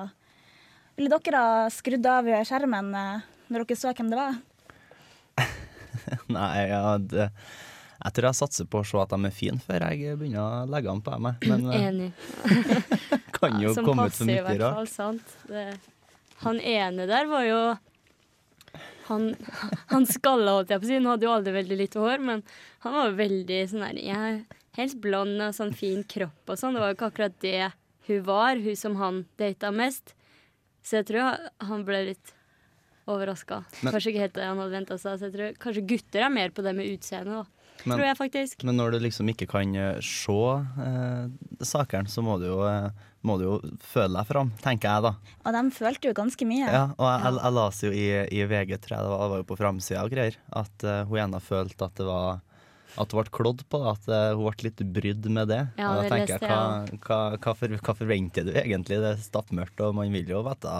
ville 0.96 1.12
dere 1.12 1.40
ha 1.40 1.64
skrudd 1.72 2.06
av 2.08 2.28
skjermen 2.48 2.94
eh, 2.96 3.24
når 3.48 3.64
dere 3.64 3.78
så 3.78 3.94
hvem 3.94 4.12
det 4.12 4.20
var? 4.20 4.36
Nei, 6.36 6.52
ja, 6.70 6.82
det, 7.00 7.30
jeg 7.96 8.14
tror 8.16 8.28
jeg 8.28 8.38
satser 8.38 8.68
på 8.70 8.82
å 8.82 8.86
se 8.86 9.00
at 9.00 9.12
de 9.14 9.28
er 9.28 9.34
fine 9.34 9.62
før 9.62 9.86
jeg 9.88 10.18
begynner 10.20 10.42
å 10.44 10.70
legge 10.70 10.92
an 10.92 11.02
på 11.04 11.16
meg. 11.24 11.46
Men 11.48 11.66
eh, 11.72 11.86
Enig. 11.88 12.10
kan 13.36 13.60
jo 13.62 13.72
som 13.76 13.88
komme 13.88 14.06
ut 14.06 14.12
passer 14.12 14.28
i 14.28 14.30
mye 14.34 14.44
hvert 14.44 14.62
rart. 14.62 14.78
fall, 14.80 14.90
sant. 14.92 15.36
Det, 15.48 15.66
han 16.44 16.60
ene 16.60 17.08
der 17.08 17.30
var 17.30 17.46
jo 17.46 17.60
han, 19.06 19.30
han 19.92 20.06
skalla, 20.10 20.58
holdt 20.58 20.74
jeg 20.74 20.82
på 20.82 20.88
å 20.88 20.90
si. 20.90 20.98
Han 20.98 21.10
hadde 21.12 21.28
jo 21.28 21.32
aldri 21.32 21.56
veldig 21.56 21.80
lite 21.80 22.02
hår, 22.02 22.22
men 22.26 22.44
han 22.84 22.96
var 22.98 23.18
veldig 23.18 23.60
sånn 23.70 23.84
der 23.86 24.00
ja, 24.04 24.22
Helt 24.76 24.98
blond 25.00 25.40
og 25.40 25.54
sånn 25.56 25.70
fin 25.72 26.02
kropp 26.04 26.50
og 26.52 26.58
sånn. 26.60 26.74
Det 26.76 26.82
var 26.82 26.90
jo 26.90 26.96
ikke 26.98 27.06
akkurat 27.08 27.36
det 27.40 27.70
hun 28.10 28.24
var, 28.26 28.60
hun 28.60 28.76
som 28.76 28.98
han 29.00 29.22
data 29.40 29.70
mest. 29.72 30.12
Så 30.84 31.00
jeg 31.00 31.08
tror 31.08 31.46
han 31.64 31.86
ble 31.88 32.02
litt 32.10 32.35
overraska. 33.06 33.62
Kanskje 33.82 34.12
ikke 34.12 34.24
helt 34.24 34.38
det 34.38 34.46
han 34.46 34.62
hadde 34.62 34.74
venta 34.74 34.98
seg. 34.98 35.18
Så 35.18 35.28
jeg 35.28 35.36
tror 35.36 35.60
kanskje 35.62 35.84
gutter 35.92 36.26
er 36.26 36.32
mer 36.32 36.54
på 36.54 36.64
det 36.66 36.74
med 36.76 36.90
utseende, 36.96 37.42
da. 37.42 37.66
Men- 37.84 37.98
tror 37.98 38.06
jeg 38.06 38.16
faktisk. 38.18 38.64
Men 38.64 38.78
når 38.80 38.96
du 38.96 38.98
liksom 39.04 39.28
ikke 39.30 39.46
kan 39.50 39.74
eh, 39.76 40.00
se 40.00 40.38
eh, 40.86 41.28
sakene, 41.62 42.08
så 42.08 42.24
må 42.24 42.38
du, 42.40 42.48
jo, 42.48 42.62
eh, 42.66 42.88
må 43.22 43.36
du 43.38 43.44
jo 43.44 43.58
føle 43.84 44.16
deg 44.16 44.26
fram, 44.26 44.50
tenker 44.64 44.90
jeg 44.90 45.06
da. 45.06 45.12
Og 45.44 45.52
de 45.58 45.62
følte 45.76 46.10
jo 46.10 46.16
ganske 46.16 46.48
mye. 46.48 46.66
Ja, 46.66 46.86
og 46.96 47.06
jeg, 47.06 47.22
jeg, 47.26 47.38
jeg 47.42 47.56
las 47.60 47.84
jo 47.84 47.92
i, 47.92 48.08
i 48.32 48.42
VG, 48.48 48.74
tror 48.80 48.96
jeg 48.96 49.06
det 49.06 49.12
var, 49.12 49.22
det 49.22 49.30
var 49.34 49.44
jo 49.44 49.48
på 49.52 49.60
framsida 49.60 50.02
og 50.02 50.12
greier, 50.16 50.40
at 50.62 50.88
uh, 50.88 51.04
hun 51.06 51.22
ene 51.26 51.42
følte 51.44 51.90
at 51.90 51.96
det 52.00 52.08
var 52.08 52.42
at 52.96 53.12
hun 53.12 53.20
ble 53.20 53.28
klådd 53.28 53.66
på, 53.68 53.78
at 53.90 54.06
hun 54.08 54.40
ble 54.40 54.70
litt 54.70 54.78
brydd 54.80 55.26
med 55.28 55.50
det. 55.52 55.62
Ja, 55.76 55.90
det 55.90 55.90
og 55.90 55.98
da 55.98 56.14
tenker 56.14 56.32
jeg, 56.32 56.48
hva, 56.48 56.60
hva, 57.04 57.18
hva, 57.36 57.52
for, 57.58 57.74
hva 57.76 57.94
forventer 57.98 58.46
du 58.46 58.54
egentlig? 58.56 59.02
Det 59.02 59.10
er 59.10 59.20
stappmørkt, 59.20 59.82
og 59.84 59.98
man 59.98 60.14
vil 60.16 60.32
jo 60.32 60.40
vite 60.46 60.72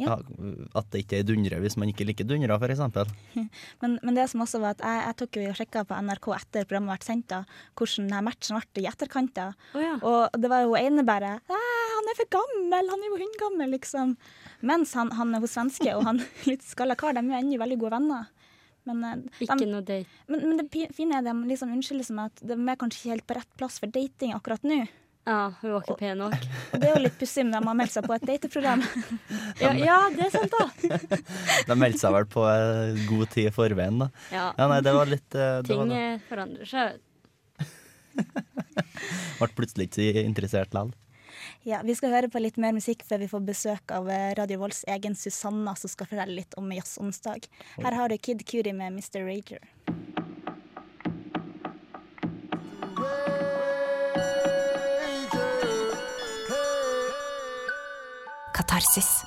Ja. 0.00 0.16
ja, 0.16 0.50
at 0.76 0.88
det 0.92 1.04
ikke 1.04 1.20
er 1.20 1.26
dundre 1.28 1.60
hvis 1.62 1.76
man 1.80 1.90
ikke 1.92 2.06
liker 2.08 2.28
dundre, 2.28 2.58
eksempel. 2.68 3.08
Men, 3.82 3.98
men 4.02 4.16
det 4.16 4.26
som 4.30 4.42
også 4.42 4.60
var 4.62 4.76
at 4.76 4.82
jeg, 4.84 5.02
jeg 5.04 5.16
tok 5.20 5.36
jo 5.36 5.42
og 5.50 5.58
sjekka 5.58 5.82
på 5.88 5.98
NRK 6.06 6.28
etter 6.36 6.66
programmet 6.68 6.96
ble 6.96 7.06
sendt, 7.06 7.26
da, 7.30 7.42
hvordan 7.78 8.08
denne 8.08 8.22
matchen 8.26 8.58
ble 8.58 8.82
i 8.82 8.88
etterkant. 8.90 9.32
da. 9.36 9.46
Oh, 9.76 9.82
ja. 9.82 9.94
Og 10.00 10.38
det 10.40 10.50
var 10.52 10.64
jo 10.64 10.76
ene 10.78 11.04
bare 11.06 11.36
Han 11.50 12.10
er 12.10 12.18
for 12.18 12.30
gammel, 12.38 12.90
han 12.92 13.04
er 13.04 13.10
jo 13.12 13.20
hundgammel, 13.20 13.74
liksom. 13.76 14.16
Mens 14.66 14.94
han, 14.98 15.12
han 15.16 15.34
er 15.36 15.44
hos 15.44 15.54
svenske 15.56 15.92
og 15.96 16.06
han 16.08 16.22
litt 16.50 16.64
skalla 16.66 16.96
kar, 16.98 17.16
de 17.16 17.24
er 17.24 17.32
jo 17.36 17.42
ennå 17.42 17.60
veldig 17.62 17.80
gode 17.82 17.98
venner. 17.98 18.28
Men, 18.86 19.24
de, 19.26 19.42
Ikke 19.42 19.66
noe 19.66 19.82
date. 19.82 20.06
men, 20.30 20.44
men 20.46 20.60
det 20.60 20.68
fine 20.94 21.16
er 21.16 21.24
at 21.24 21.26
de 21.26 21.50
liksom 21.50 21.72
unnskylder 21.74 22.06
seg 22.06 22.18
med 22.18 22.30
at 22.30 22.44
de 22.46 22.54
er 22.54 22.78
kanskje 22.78 23.00
ikke 23.00 23.14
helt 23.16 23.26
på 23.26 23.36
rett 23.40 23.56
plass 23.58 23.80
for 23.82 23.90
dating 23.90 24.34
akkurat 24.36 24.62
nå. 24.66 24.84
Ja, 25.26 25.52
hun 25.60 25.72
var 25.72 25.82
ikke 25.82 25.96
pen 25.98 26.20
nok. 26.22 26.34
Og 26.72 26.78
det 26.82 26.86
er 26.86 26.92
jo 26.94 27.02
litt 27.02 27.16
pussig 27.18 27.42
når 27.46 27.56
de 27.58 27.68
har 27.70 27.76
meldt 27.80 27.94
seg 27.96 28.06
på 28.06 28.14
et 28.14 28.26
dateprogram. 28.30 28.84
Ja, 29.56 29.70
ja, 29.72 29.96
det 30.12 30.26
er 30.26 30.32
sant, 30.34 30.52
da. 30.52 31.16
De 31.70 31.76
meldte 31.78 32.02
seg 32.02 32.12
vel 32.14 32.26
på 32.30 32.44
eh, 32.46 33.00
god 33.08 33.30
tid 33.32 33.48
i 33.48 33.54
forveien, 33.54 33.98
da. 34.04 34.08
Ja. 34.30 34.44
Ja, 34.58 34.68
nei, 34.70 34.78
det 34.84 34.92
var 34.94 35.10
litt 35.10 35.34
eh, 35.34 35.56
det 35.64 35.70
Ting 35.70 35.80
var, 35.80 35.94
eh, 35.96 36.20
forandrer 36.28 36.70
seg. 36.70 37.00
Ble 39.40 39.48
plutselig 39.56 39.88
ikke 39.88 40.22
interessert 40.22 40.76
likevel. 40.76 40.94
Ja, 41.66 41.80
Vi 41.84 41.96
skal 41.98 42.12
høre 42.14 42.30
på 42.30 42.40
litt 42.40 42.60
mer 42.62 42.76
musikk 42.76 43.02
før 43.08 43.24
vi 43.24 43.30
får 43.32 43.42
besøk 43.48 43.96
av 43.96 44.06
Radio 44.38 44.60
Volds 44.62 44.84
egen 44.92 45.16
Susanna, 45.18 45.74
som 45.76 45.90
skal 45.90 46.08
fortelle 46.12 46.38
litt 46.38 46.54
om 46.60 46.70
Jazz 46.72 47.00
onsdag. 47.02 47.48
Her 47.80 47.98
har 47.98 48.12
du 48.12 48.16
Kid 48.18 48.44
Cudi 48.46 48.72
med 48.76 48.94
Mr. 48.94 49.24
Rager. 49.26 49.64
Katarsis. 58.76 59.24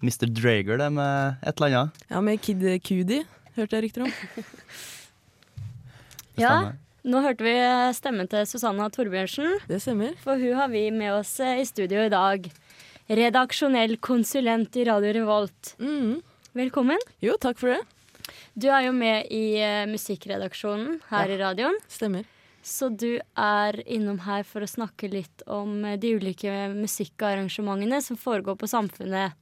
Mr. 0.00 0.26
Drager, 0.30 0.78
det 0.78 0.86
med 0.94 1.34
et 1.42 1.58
eller 1.58 1.66
annet. 1.66 1.98
Ja, 2.08 2.20
med 2.24 2.40
Kid 2.40 2.62
Cudi, 2.80 3.18
hørte 3.58 3.76
jeg 3.76 3.84
rykter 3.84 4.06
om. 4.06 4.14
Ja, 6.38 6.54
nå 7.04 7.20
hørte 7.20 7.44
vi 7.44 7.52
stemmen 7.98 8.30
til 8.30 8.46
Susanna 8.48 8.86
Torbjørnsen. 8.94 9.58
Det 9.68 9.82
stemmer. 9.84 10.16
For 10.22 10.40
hun 10.40 10.56
har 10.56 10.72
vi 10.72 10.86
med 10.94 11.18
oss 11.18 11.34
eh, 11.44 11.60
i 11.60 11.68
studio 11.68 12.06
i 12.06 12.14
dag. 12.14 12.48
Redaksjonell 13.20 13.98
konsulent 14.00 14.80
i 14.80 14.86
Radio 14.88 15.12
Revolt. 15.18 15.74
Mm. 15.82 16.22
Velkommen. 16.56 17.04
Jo, 17.20 17.36
takk 17.42 17.60
for 17.60 17.74
det. 17.74 18.32
Du 18.56 18.70
er 18.70 18.86
jo 18.86 18.96
med 18.96 19.28
i 19.28 19.58
eh, 19.60 19.84
musikkredaksjonen 19.90 21.02
her 21.10 21.36
i 21.36 21.40
radioen. 21.42 21.76
Stemmer. 21.90 22.24
Så 22.68 22.90
du 22.92 23.16
er 23.16 23.78
innom 23.88 24.20
her 24.26 24.44
for 24.46 24.64
å 24.64 24.68
snakke 24.68 25.08
litt 25.10 25.44
om 25.48 25.80
eh, 25.88 25.96
de 26.00 26.14
ulike 26.18 26.68
musikkarrangementene 26.74 28.00
som 28.04 28.18
foregår 28.20 28.58
på 28.60 28.68
Samfunnet. 28.68 29.36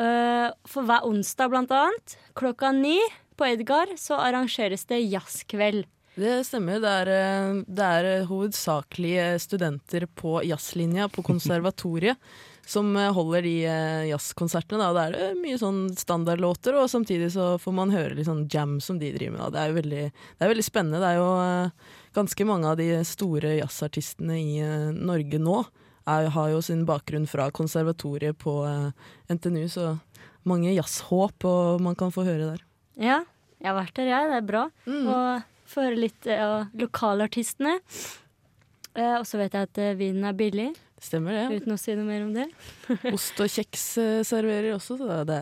Eh, 0.00 0.48
for 0.68 0.88
hver 0.88 1.06
onsdag, 1.08 1.50
blant 1.52 1.72
annet, 1.74 2.18
klokka 2.38 2.72
ni 2.76 2.98
på 3.40 3.48
Edgar, 3.48 3.96
så 4.00 4.20
arrangeres 4.20 4.86
det 4.88 5.00
jazzkveld. 5.06 5.88
Det 6.20 6.40
stemmer. 6.44 6.80
Det 6.82 6.92
er, 7.04 7.12
eh, 7.14 7.64
det 7.64 7.88
er 7.96 8.28
hovedsakelig 8.28 9.40
studenter 9.40 10.04
på 10.12 10.40
jazzlinja 10.44 11.08
på 11.12 11.24
konservatoriet 11.30 12.20
som 12.70 12.92
eh, 12.96 13.10
holder 13.14 13.44
de 13.46 13.54
eh, 13.66 14.04
jazzkonsertene. 14.10 14.80
Da. 14.80 15.06
Det 15.12 15.24
er 15.30 15.40
mye 15.40 15.58
sånn 15.60 15.82
standardlåter, 15.98 16.78
og 16.78 16.90
samtidig 16.92 17.32
så 17.34 17.52
får 17.60 17.76
man 17.76 17.94
høre 17.94 18.14
litt 18.18 18.28
sånn 18.28 18.46
jam 18.52 18.78
som 18.84 19.00
de 19.00 19.12
driver 19.16 19.36
med. 19.36 19.42
Da. 19.42 19.50
Det 19.50 19.62
er 19.62 19.72
jo 19.72 19.78
veldig, 19.80 20.04
det 20.10 20.46
er 20.46 20.52
veldig 20.54 20.66
spennende. 20.66 21.02
Det 21.02 21.10
er 21.10 21.18
jo 21.20 21.28
eh, 21.42 21.90
ganske 22.20 22.48
mange 22.48 22.70
av 22.70 22.78
de 22.80 22.88
store 23.08 23.56
jazzartistene 23.58 24.38
i 24.38 24.54
Norge 24.94 25.42
nå 25.42 25.58
er, 26.10 26.30
har 26.34 26.48
jo 26.54 26.62
sin 26.64 26.86
bakgrunn 26.88 27.28
fra 27.30 27.50
konservatoriet 27.54 28.38
på 28.40 28.54
NTNU, 29.30 29.66
så 29.70 29.92
mange 30.48 30.72
jazzhåp 30.72 31.44
og 31.46 31.84
man 31.84 31.98
kan 31.98 32.10
få 32.14 32.24
høre 32.26 32.54
der. 32.54 32.64
Ja, 33.00 33.20
jeg 33.60 33.68
har 33.68 33.76
vært 33.76 33.98
der, 33.98 34.08
jeg. 34.08 34.30
Det 34.30 34.38
er 34.38 34.48
bra. 34.48 34.64
Mm. 34.88 35.06
Og 35.12 35.70
få 35.70 35.86
høre 35.86 36.00
litt 36.06 36.28
av 36.32 36.56
uh, 36.64 36.70
lokalartistene. 36.80 37.76
Uh, 38.96 39.20
og 39.20 39.26
så 39.28 39.40
vet 39.40 39.54
jeg 39.54 39.68
at 39.68 39.80
uh, 39.82 39.96
vinen 39.98 40.26
er 40.26 40.36
billig, 40.36 40.70
Stemmer 41.00 41.32
det. 41.32 41.60
uten 41.62 41.72
å 41.74 41.78
si 41.80 41.94
noe 41.96 42.04
mer 42.04 42.22
om 42.26 42.32
det. 42.36 42.46
Ost 43.14 43.40
og 43.40 43.48
kjeks 43.48 43.84
eh, 44.02 44.20
serverer 44.26 44.74
også, 44.76 44.98
så 45.00 45.22
det, 45.28 45.40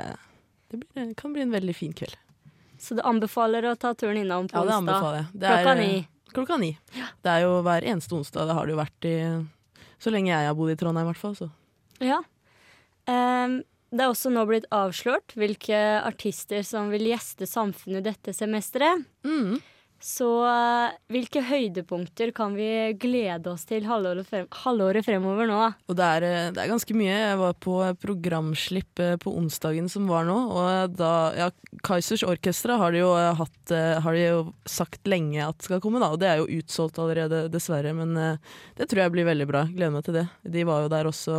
det 0.71 0.81
blir, 0.85 1.13
kan 1.19 1.35
bli 1.35 1.43
en 1.43 1.55
veldig 1.55 1.75
fin 1.75 1.93
kveld. 1.99 2.15
Så 2.79 2.95
du 2.95 3.03
anbefaler 3.03 3.67
å 3.67 3.75
ta 3.75 3.91
turen 3.99 4.21
innom 4.21 4.47
på 4.47 4.55
Ja, 4.55 4.65
det 4.69 4.77
onsdag. 4.79 5.33
Det 5.35 5.51
Klokka 5.51 5.75
ni. 5.81 5.89
eh, 5.99 6.33
Klokka 6.37 6.59
ni. 6.63 6.69
Det 7.25 7.33
er 7.33 7.43
jo 7.47 7.57
hver 7.67 7.83
eneste 7.91 8.15
onsdag. 8.15 8.47
Det 8.47 8.55
har 8.55 8.69
det 8.69 8.77
jo 8.77 8.79
vært 8.79 9.09
i 9.11 9.17
så 9.99 10.13
lenge 10.15 10.31
jeg 10.31 10.47
har 10.47 10.55
bodd 10.55 10.71
i 10.71 10.77
Trondheim, 10.79 11.09
i 11.09 11.11
hvert 11.11 11.19
fall. 11.19 11.35
Så. 11.35 11.49
Ja. 12.07 12.21
Um, 13.11 13.59
det 13.91 14.05
er 14.05 14.13
også 14.13 14.31
nå 14.31 14.45
blitt 14.47 14.67
avslørt 14.75 15.33
hvilke 15.35 15.75
artister 16.07 16.63
som 16.67 16.91
vil 16.93 17.09
gjeste 17.09 17.49
Samfunnet 17.49 18.05
dette 18.07 18.35
semesteret. 18.37 19.03
Mm. 19.27 19.57
Så 19.99 20.27
eh, 20.47 20.93
hvilke 21.11 21.41
høydepunkter 21.43 22.31
kan 22.35 22.55
vi 22.55 22.95
glede 23.03 23.51
oss 23.51 23.65
til 23.67 23.83
halvåret, 23.89 24.29
frem 24.31 24.47
halvåret 24.63 25.03
fremover 25.03 25.51
nå? 25.51 25.59
Og 25.91 25.99
det 25.99 26.07
er, 26.07 26.27
eh, 26.27 26.51
det 26.55 26.63
er 26.63 26.71
ganske 26.71 26.95
mye. 26.95 27.17
Jeg 27.17 27.41
var 27.41 27.57
på 27.67 27.75
programslipp 28.05 29.03
eh, 29.03 29.17
på 29.19 29.35
onsdagen 29.41 29.91
som 29.91 30.07
var 30.11 30.29
nå, 30.31 30.39
og 30.55 30.95
da 30.99 31.13
Ja, 31.39 31.51
Kaizers 31.85 32.23
Orkestra 32.27 32.79
har 32.79 32.95
de 32.95 33.03
jo 33.03 33.11
hatt 33.13 33.73
Har 34.03 34.15
de 34.15 34.23
jo 34.23 34.39
sagt 34.71 35.07
lenge 35.11 35.43
at 35.45 35.67
skal 35.67 35.83
komme, 35.83 36.01
da. 36.01 36.13
Og 36.15 36.23
det 36.23 36.31
er 36.31 36.41
jo 36.41 36.61
utsolgt 36.61 36.99
allerede, 37.03 37.47
dessverre. 37.53 37.93
Men 37.95 38.15
det 38.79 38.87
tror 38.89 39.03
jeg 39.03 39.13
blir 39.15 39.27
veldig 39.29 39.47
bra. 39.51 39.65
Gleder 39.69 39.93
meg 39.93 40.07
til 40.07 40.17
det. 40.17 40.27
De 40.47 40.65
var 40.69 40.85
jo 40.85 40.93
der 40.93 41.11
også 41.11 41.39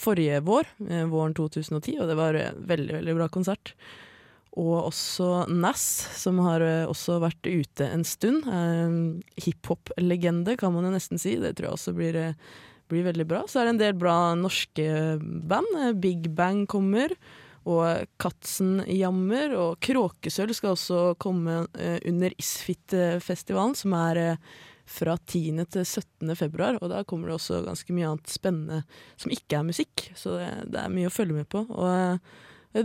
forrige 0.00 0.40
vår, 0.46 0.70
våren 1.10 1.36
2010, 1.36 1.98
og 2.00 2.10
det 2.10 2.16
var 2.18 2.38
veldig, 2.56 3.00
veldig 3.00 3.16
bra 3.18 3.28
konsert. 3.32 3.74
Og 4.58 4.88
også 4.88 5.46
Nass, 5.54 5.84
som 6.18 6.40
har 6.42 6.62
eh, 6.64 6.86
også 6.88 7.20
vært 7.22 7.46
ute 7.46 7.86
en 7.86 8.04
stund. 8.06 8.46
Eh, 8.50 8.96
Hiphop-legende, 9.44 10.56
kan 10.58 10.74
man 10.74 10.88
jo 10.88 10.94
nesten 10.94 11.20
si. 11.20 11.36
Det 11.38 11.54
tror 11.56 11.70
jeg 11.70 11.78
også 11.78 11.94
blir, 11.94 12.18
eh, 12.18 12.56
blir 12.90 13.06
veldig 13.06 13.26
bra. 13.30 13.44
Så 13.46 13.60
er 13.60 13.68
det 13.68 13.76
en 13.76 13.84
del 13.84 14.00
bra 14.00 14.16
norske 14.38 14.88
band. 15.20 15.70
Eh, 15.78 15.92
Big 15.94 16.30
Bang 16.34 16.64
kommer. 16.70 17.14
Og 17.68 18.08
Katzen 18.18 18.80
jammer. 18.90 19.54
Og 19.54 19.78
Kråkesølv 19.84 20.56
skal 20.56 20.74
også 20.74 21.12
komme 21.20 21.60
under 22.08 22.34
Isfit-festivalen, 22.40 23.76
som 23.76 23.94
er 23.98 24.38
fra 24.88 25.18
10. 25.20 25.66
til 25.68 25.84
17. 25.84 26.34
februar. 26.40 26.80
Og 26.80 26.88
da 26.90 27.04
kommer 27.04 27.28
det 27.28 27.36
også 27.36 27.60
ganske 27.66 27.94
mye 27.94 28.08
annet 28.08 28.32
spennende 28.32 28.82
som 29.20 29.34
ikke 29.34 29.60
er 29.60 29.68
musikk. 29.68 30.08
Så 30.16 30.38
det, 30.40 30.48
det 30.72 30.80
er 30.80 30.94
mye 30.94 31.10
å 31.10 31.14
følge 31.14 31.36
med 31.42 31.50
på. 31.52 31.66
Og 31.68 32.18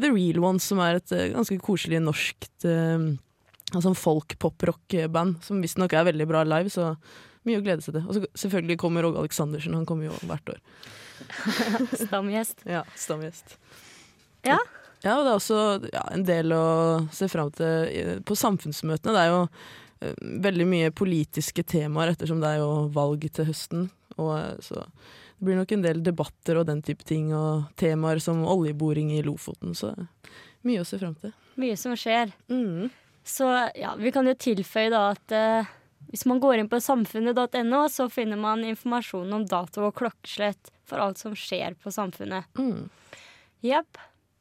The 0.02 0.10
Real 0.14 0.42
Ones, 0.44 0.66
som 0.70 0.82
er 0.84 1.00
et 1.00 1.14
eh, 1.16 1.30
ganske 1.34 1.58
koselig 1.64 2.02
norskt 2.04 2.68
eh, 2.70 3.14
altså 3.74 3.94
folk-pop-rock-band, 3.98 5.40
som 5.46 5.62
visstnok 5.64 5.96
er 5.96 6.08
veldig 6.10 6.28
bra 6.30 6.44
live, 6.48 6.72
så 6.74 6.94
mye 7.48 7.60
å 7.60 7.66
glede 7.66 7.84
seg 7.86 7.98
til. 7.98 8.06
Og 8.08 8.18
så 8.18 8.46
selvfølgelig 8.46 8.80
kommer 8.82 9.08
Åge 9.08 9.24
Aleksandersen, 9.24 9.76
han 9.78 9.88
kommer 9.90 10.10
jo 10.10 10.18
hvert 10.30 10.54
år. 10.56 10.62
Stamgjest. 12.06 12.64
Ja, 12.70 12.84
stamgjest. 13.00 13.58
Ja. 14.48 14.60
Ja, 15.04 15.18
og 15.18 15.26
det 15.26 15.32
er 15.32 15.36
også 15.36 15.62
ja, 15.92 16.04
en 16.16 16.24
del 16.24 16.54
å 16.56 16.66
se 17.12 17.28
fram 17.32 17.50
til 17.56 18.22
på 18.24 18.38
samfunnsmøtene. 18.40 19.12
Det 19.12 19.24
er 19.24 19.32
jo 19.34 19.42
uh, 19.44 20.14
veldig 20.46 20.68
mye 20.70 20.94
politiske 20.96 21.66
temaer 21.68 22.14
ettersom 22.14 22.40
det 22.40 22.54
er 22.54 22.62
jo 22.62 22.86
valg 22.96 23.26
til 23.36 23.50
høsten. 23.50 23.90
Og 24.16 24.32
eh, 24.38 24.56
så 24.64 24.86
det 25.44 25.50
blir 25.50 25.58
nok 25.60 25.72
en 25.76 25.82
del 25.84 25.98
debatter 26.00 26.56
og 26.56 26.70
den 26.70 26.80
type 26.80 27.04
ting, 27.04 27.34
og 27.36 27.66
temaer 27.76 28.22
som 28.24 28.46
oljeboring 28.48 29.10
i 29.12 29.20
Lofoten. 29.28 29.74
Så 29.76 29.90
mye 30.64 30.80
å 30.80 30.88
se 30.88 30.96
fram 31.02 31.18
til. 31.20 31.34
Mye 31.60 31.76
som 31.76 31.98
skjer. 32.00 32.32
Mm. 32.48 32.88
Så 33.28 33.50
ja, 33.76 33.92
vi 34.00 34.14
kan 34.16 34.30
jo 34.30 34.38
tilføye 34.40 34.88
da 34.94 35.02
at 35.12 35.36
eh, 35.36 35.74
hvis 36.14 36.24
man 36.32 36.40
går 36.40 36.62
inn 36.62 36.72
på 36.72 36.80
samfunnet.no, 36.80 37.82
så 37.92 38.08
finner 38.08 38.40
man 38.40 38.64
informasjon 38.64 39.36
om 39.36 39.44
dato 39.52 39.84
og 39.90 39.98
klokkeslett 40.00 40.72
for 40.88 41.04
alt 41.04 41.20
som 41.20 41.36
skjer 41.36 41.76
på 41.76 41.92
samfunnet. 41.92 42.48
Mm. 42.56 42.88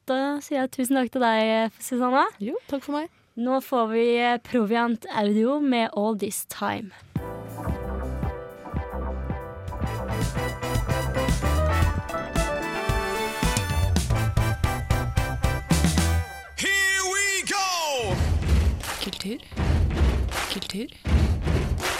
Da 0.06 0.22
sier 0.38 0.60
jeg 0.60 0.74
tusen 0.78 1.02
takk 1.02 1.10
til 1.16 1.26
deg, 1.26 1.74
Susanna. 1.82 2.28
Jo, 2.38 2.54
takk 2.70 2.86
for 2.86 3.00
meg. 3.00 3.10
Nå 3.42 3.58
får 3.66 3.90
vi 3.90 4.06
eh, 4.22 4.38
Proviant 4.46 5.10
Audio 5.18 5.58
med 5.58 5.90
All 5.98 6.14
This 6.22 6.44
Time. 6.46 6.94
Kultur. 19.32 19.38
Kultur. 20.52 20.86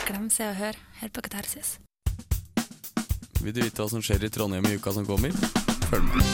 Glem 0.06 0.30
Se 0.30 0.44
og 0.44 0.56
Hør 0.56 0.76
Hør 1.00 1.08
på 1.08 1.22
Katarsis. 1.24 1.78
Vil 3.40 3.54
du 3.54 3.62
vite 3.62 3.80
hva 3.80 3.88
som 3.88 4.02
skjer 4.04 4.26
i 4.26 4.30
Trondheim 4.32 4.66
i 4.68 4.74
uka 4.76 4.92
som 4.92 5.06
kommer? 5.08 5.32
Følg 5.88 6.04
med. 6.12 6.26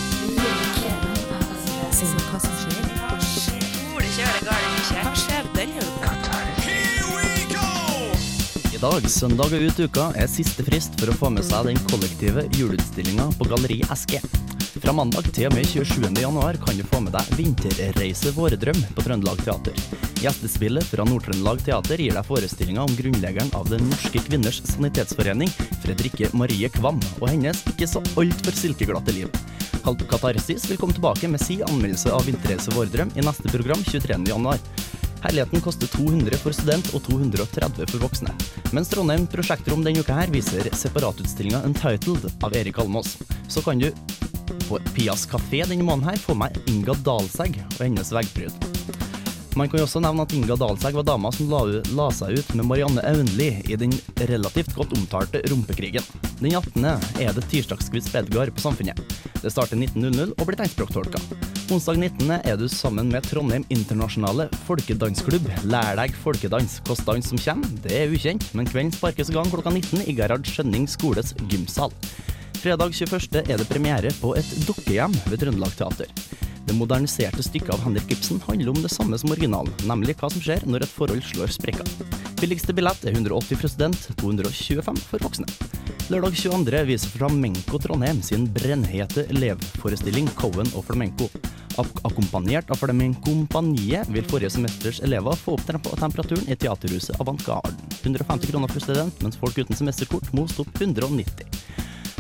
I 8.75 8.81
dag, 8.83 9.11
søndag 9.11 9.55
og 9.55 9.63
ut 9.71 9.81
uka, 9.81 10.11
er 10.19 10.31
siste 10.31 10.67
frist 10.67 10.99
for 10.99 11.11
å 11.11 11.19
få 11.23 11.31
med 11.35 11.47
seg 11.47 11.71
den 11.71 11.83
kollektive 11.91 12.49
juleutstillinga 12.59 13.31
på 13.39 13.47
Galleri 13.51 13.83
SG. 13.95 14.19
Fra 14.69 14.93
mandag 14.93 15.31
til 15.33 15.49
og 15.49 15.55
med 15.57 15.65
27. 15.67 16.11
januar 16.21 16.57
kan 16.61 16.77
du 16.77 16.85
få 16.87 17.01
med 17.01 17.15
deg 17.17 17.31
Vinterreise 17.39 18.31
våredrøm 18.37 18.79
på 18.95 19.05
Trøndelag 19.07 19.41
Teater. 19.47 19.79
Gjestespillet 20.21 20.85
fra 20.91 21.07
Nord-Trøndelag 21.09 21.63
Teater 21.65 22.03
gir 22.03 22.13
deg 22.13 22.27
forestillinga 22.29 22.85
om 22.85 22.97
grunnleggeren 22.99 23.53
av 23.57 23.71
Den 23.73 23.87
norske 23.89 24.21
kvinners 24.27 24.61
sanitetsforening, 24.69 25.49
Fredrikke 25.85 26.29
Marie 26.37 26.69
Kvam, 26.75 27.01
og 27.19 27.31
hennes 27.31 27.63
ikke 27.73 27.89
så 27.89 28.05
altfor 28.21 28.61
silkeglatte 28.61 29.17
liv. 29.17 29.33
Katarsis 29.89 30.67
vil 30.69 30.77
komme 30.77 30.93
tilbake 30.93 31.31
med 31.33 31.41
si 31.41 31.63
anmeldelse 31.65 32.13
av 32.13 32.29
Vinterreise 32.29 32.75
våredrøm 32.77 33.15
i 33.17 33.25
neste 33.25 33.49
program 33.49 33.81
23. 33.89 34.21
januar. 34.29 34.61
Herligheten 35.25 35.65
koster 35.65 35.89
200 35.97 36.39
for 36.43 36.55
student 36.55 36.93
og 36.95 37.03
230 37.09 37.89
for 37.89 38.05
voksne. 38.05 38.37
Mens 38.77 38.93
Trondheim 38.93 39.25
Prosjektrom 39.33 39.83
denne 39.87 40.05
uka 40.05 40.15
her 40.21 40.31
viser 40.31 40.69
separatutstillinga 40.77 41.65
Untitled 41.67 42.29
av 42.45 42.55
Erik 42.55 42.79
Almås. 42.79 43.17
Så 43.49 43.65
kan 43.65 43.81
du 43.81 43.89
på 44.69 44.81
Pias 44.95 45.27
kafé 45.29 45.63
denne 45.65 45.87
måneden 45.87 46.11
her 46.11 46.21
får 46.23 46.39
meg 46.41 46.59
Inga 46.71 46.97
Dalsegg 47.07 47.59
og 47.63 47.81
hennes 47.83 48.13
veggpryd. 48.15 48.69
Man 49.59 49.67
kan 49.67 49.81
jo 49.81 49.87
også 49.89 49.99
nevne 50.05 50.23
at 50.23 50.33
Inga 50.37 50.55
Dalsegg 50.61 50.95
var 50.95 51.07
dama 51.09 51.33
som 51.35 51.49
la, 51.51 51.65
la 51.99 52.09
seg 52.15 52.37
ut 52.39 52.55
med 52.55 52.69
Marianne 52.69 53.03
Aunli 53.09 53.49
i 53.67 53.79
den 53.81 53.95
relativt 54.31 54.71
godt 54.77 54.95
omtalte 54.95 55.43
Rumpekrigen. 55.51 56.05
Den 56.39 56.55
18. 56.55 56.85
er 57.25 57.35
det 57.35 57.47
tirsdagskviss 57.51 58.13
Bedgar 58.15 58.53
på 58.55 58.63
Samfunnet. 58.63 59.01
Det 59.43 59.51
starter 59.51 59.81
19.00 59.81 60.37
og 60.37 60.47
blir 60.47 60.61
tegnspråktolka. 60.61 61.23
Onsdag 61.75 61.99
19. 61.99 62.31
er 62.39 62.55
du 62.57 62.69
sammen 62.71 63.11
med 63.13 63.27
Trondheim 63.27 63.67
Internasjonale 63.75 64.47
Folkedansklubb. 64.69 65.51
Lær 65.69 65.99
deg 65.99 66.15
folkedans. 66.23 66.79
Hvilken 66.87 67.11
dans 67.11 67.29
som 67.35 67.43
kommer, 67.43 67.75
det 67.85 67.99
er 67.99 68.15
ukjent, 68.15 68.47
men 68.55 68.69
kvelden 68.71 68.95
sparkes 68.95 69.29
i 69.29 69.37
gang 69.37 69.51
klokka 69.53 69.75
19 69.75 70.07
i 70.07 70.15
Gerhard 70.17 70.47
Skjønning 70.49 70.87
skoles 70.89 71.35
gymsal. 71.51 71.93
Fredag 72.69 72.93
21. 72.93 73.41
er 73.49 73.57
det 73.57 73.65
premiere 73.65 74.11
på 74.21 74.35
et 74.37 74.49
dukkehjem 74.69 75.15
ved 75.33 75.41
Trøndelag 75.41 75.71
Teater. 75.73 76.11
Det 76.69 76.75
moderniserte 76.77 77.41
stykket 77.41 77.71
av 77.73 77.81
Henrik 77.81 78.11
Ibsen 78.13 78.43
handler 78.45 78.75
om 78.75 78.83
det 78.85 78.91
samme 78.93 79.17
som 79.17 79.33
originalen, 79.33 79.73
nemlig 79.89 80.19
hva 80.21 80.29
som 80.29 80.43
skjer 80.45 80.67
når 80.69 80.85
et 80.85 80.93
forhold 80.93 81.25
slår 81.25 81.55
sprekker. 81.55 81.89
Billigste 82.43 82.77
billett 82.77 83.07
er 83.09 83.17
180 83.17 83.57
for 83.63 83.73
student, 83.73 84.11
225 84.21 85.01
for 85.01 85.25
voksne. 85.25 85.49
Lørdag 86.13 86.37
22. 86.43 86.83
viser 86.91 87.15
Flamenco 87.15 87.81
Trondheim 87.81 88.21
sin 88.21 88.45
brennhete 88.53 89.25
elevforestilling 89.33 90.29
Cohen 90.37 90.69
og 90.77 90.85
Flamenco. 90.91 91.31
Ak 91.81 92.05
akkompagnert 92.05 92.69
av 92.69 92.83
Flamencompaniet 92.85 94.13
vil 94.13 94.29
forrige 94.29 94.53
semesters 94.59 95.01
elever 95.09 95.41
få 95.41 95.57
opp 95.57 95.65
temperaturen 95.73 96.45
i 96.45 96.61
teaterhuset 96.61 97.17
Avantgarden. 97.17 97.81
150 98.03 98.53
kroner 98.53 98.77
for 98.77 98.85
student, 98.85 99.25
mens 99.25 99.41
folk 99.41 99.57
uten 99.57 99.81
semesterkort 99.81 100.29
må 100.37 100.45
stå 100.53 100.69
opp 100.69 100.85
190. 100.85 101.49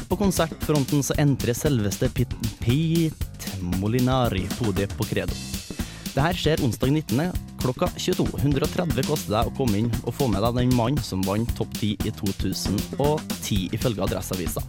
På 0.08 0.16
konsertfronten 0.16 1.02
så 1.02 1.14
entrer 1.20 1.52
selveste 1.52 2.08
Pit, 2.08 2.32
Pit 2.60 3.48
Molinari 3.60 4.46
podiet 4.58 4.96
på 4.96 5.04
Credo. 5.04 5.34
Det 6.14 6.22
her 6.24 6.34
skjer 6.34 6.62
onsdag 6.64 6.90
19. 6.90 7.20
klokka 7.60 7.90
22. 7.96 8.24
130 8.40 9.04
koster 9.04 9.34
det 9.34 9.42
å 9.50 9.52
komme 9.58 9.82
inn 9.82 9.90
og 10.06 10.14
få 10.16 10.30
med 10.32 10.40
deg 10.42 10.56
den 10.56 10.72
mannen 10.78 11.04
som 11.04 11.20
vant 11.26 11.52
topp 11.58 11.76
10 11.76 12.08
i 12.08 12.14
2010 12.16 13.76
ifølge 13.76 14.06
Adresseavisa. 14.06 14.64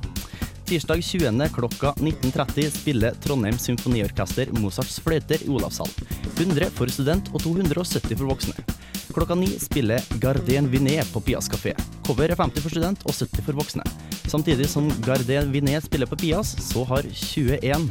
Tirsdag 0.69 1.01
20. 1.01 1.47
klokka 1.55 1.95
19.30 1.97 2.69
spiller 2.75 3.15
Trondheim 3.23 3.57
Symfoniorkester 3.57 4.51
Mozarts 4.59 4.99
fløyter 5.01 5.41
i 5.41 5.49
Olavshall. 5.49 5.89
100 6.35 6.69
for 6.75 6.91
student 6.93 7.31
og 7.33 7.41
270 7.47 8.19
for 8.19 8.27
voksne. 8.29 8.67
Klokka 9.15 9.39
ni 9.39 9.49
spiller 9.57 10.03
Gardien 10.21 10.67
Vinet 10.69 11.09
på 11.15 11.23
Pias 11.25 11.49
kafé. 11.49 11.73
Cover 12.05 12.29
er 12.29 12.37
50 12.37 12.61
for 12.61 12.75
student 12.75 13.07
og 13.07 13.15
70 13.15 13.47
for 13.47 13.63
voksne. 13.63 13.87
Samtidig 14.29 14.69
som 14.69 14.91
Gardet 15.05 15.47
Vinet 15.49 15.83
spiller 15.83 16.05
på 16.05 16.15
Pias, 16.15 16.55
så 16.61 16.83
har 16.85 17.03
21 17.13 17.89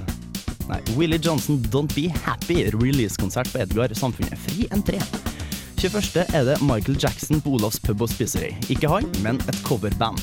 Nei, 0.68 0.80
Willie 0.96 1.18
Johnson 1.22 1.58
Don't 1.58 1.94
Be 1.94 2.12
Happy 2.24 2.70
releasekonsert 2.70 3.52
på 3.52 3.58
Edgar 3.58 3.94
Samfunnet. 3.94 4.38
Fri 4.38 4.68
entré. 4.70 5.00
21. 5.76 6.24
er 6.34 6.44
det 6.44 6.56
Michael 6.60 6.98
Jackson 7.00 7.40
på 7.40 7.56
Olavs 7.56 7.80
pub 7.80 8.02
og 8.04 8.10
spiseri. 8.12 8.52
Ikke 8.68 8.90
han, 8.92 9.08
men 9.24 9.40
et 9.48 9.62
coverband. 9.66 10.20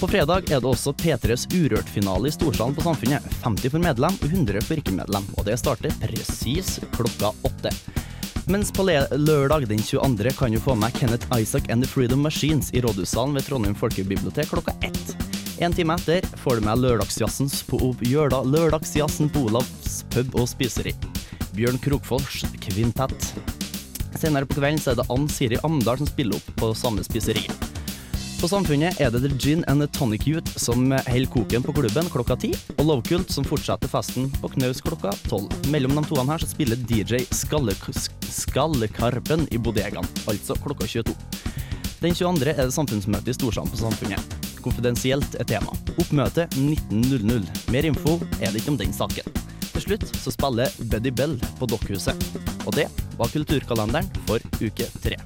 På 0.00 0.08
fredag 0.10 0.50
er 0.50 0.60
det 0.60 0.68
også 0.68 0.92
P3s 0.98 1.46
Urørt-finale 1.54 2.28
i 2.28 2.34
Storsalen 2.34 2.74
på 2.76 2.84
Samfunnet. 2.84 3.24
50 3.44 3.72
for 3.76 3.84
medlem 3.84 4.16
og 4.20 4.26
100 4.28 4.64
for 4.66 4.82
ikke-medlem. 4.82 5.28
Og 5.38 5.46
det 5.48 5.56
starter 5.62 5.94
presis 6.02 6.80
klokka 6.96 7.30
åtte. 7.46 7.72
Mens 8.50 8.72
på 8.74 8.84
lørdag 8.84 9.68
den 9.70 9.80
22. 9.80 10.34
kan 10.36 10.52
du 10.52 10.60
få 10.60 10.74
med 10.76 10.92
Kenneth 10.98 11.30
Isaac 11.38 11.70
and 11.70 11.84
The 11.84 11.88
Freedom 11.88 12.20
Machines 12.20 12.74
i 12.74 12.82
Rådhussalen 12.84 13.38
ved 13.38 13.46
Trondheim 13.46 13.78
folkebibliotek 13.78 14.50
klokka 14.52 14.76
ett. 14.82 15.33
En 15.58 15.72
time 15.72 15.94
etter 15.94 16.24
får 16.42 16.56
du 16.56 16.64
med 16.66 16.80
lørdagsjazzens 16.82 17.60
på, 17.68 17.78
Jøla, 18.02 18.40
lørdagsjazzen 18.42 19.28
på 19.30 19.44
Olavs 19.46 20.00
pub 20.10 20.34
og 20.34 20.48
spiseri. 20.50 20.90
Bjørn 21.54 21.78
Krokfors 21.78 22.40
kvintett. 22.58 23.28
Senere 24.18 24.48
på 24.50 24.58
kvelden 24.58 24.82
er 24.90 24.98
det 24.98 25.06
Ann 25.14 25.28
Siri 25.30 25.60
Amdal 25.62 26.00
som 26.00 26.10
spiller 26.10 26.40
opp 26.40 26.48
på 26.58 26.72
samme 26.74 27.04
spiseri. 27.06 27.44
På 28.40 28.50
Samfunnet 28.50 28.98
er 29.00 29.12
det 29.14 29.22
The 29.22 29.30
Gin 29.38 29.62
and 29.70 29.80
the 29.80 29.86
Tonic 29.94 30.26
Youth 30.26 30.58
som 30.58 30.90
holder 30.90 31.30
koken 31.30 31.62
på 31.62 31.74
klubben 31.76 32.10
klokka 32.10 32.36
ti, 32.42 32.50
og 32.74 32.88
Lovekult 32.88 33.30
som 33.30 33.46
fortsetter 33.46 33.88
festen 33.88 34.26
på 34.42 34.50
knaus 34.56 34.82
klokka 34.84 35.14
tolv. 35.30 35.54
Mellom 35.70 35.94
de 36.00 36.04
toene 36.10 36.34
her 36.34 36.42
så 36.42 36.50
spiller 36.50 36.82
DJ 36.90 37.22
Skallek 37.30 37.86
Skallekarpen 38.26 39.46
i 39.54 39.62
bodegaen, 39.62 40.10
altså 40.26 40.58
klokka 40.66 40.90
22. 40.90 41.14
Den 42.02 42.18
22. 42.18 42.50
er 42.50 42.66
det 42.66 42.74
samfunnsmøte 42.74 43.30
i 43.30 43.38
Storsand 43.38 43.70
på 43.70 43.80
Samfunnet. 43.80 44.43
Konfidensielt 44.64 45.34
er 45.36 45.44
tema. 45.44 45.74
Oppmøte 46.00 46.46
19.00. 46.56 47.44
Mer 47.72 47.88
info 47.90 48.16
er 48.40 48.48
det 48.48 48.62
ikke 48.62 48.72
om 48.72 48.80
den 48.80 48.94
saken. 48.96 49.42
Til 49.74 49.82
slutt 49.84 50.06
så 50.16 50.32
spiller 50.32 50.72
Buddy 50.88 51.12
Bell 51.12 51.34
på 51.58 51.68
Dokkhuset. 51.68 52.16
Og 52.64 52.72
det 52.78 52.86
var 53.18 53.32
kulturkalenderen 53.34 54.08
for 54.24 54.40
uke 54.64 54.88
tre. 55.04 55.18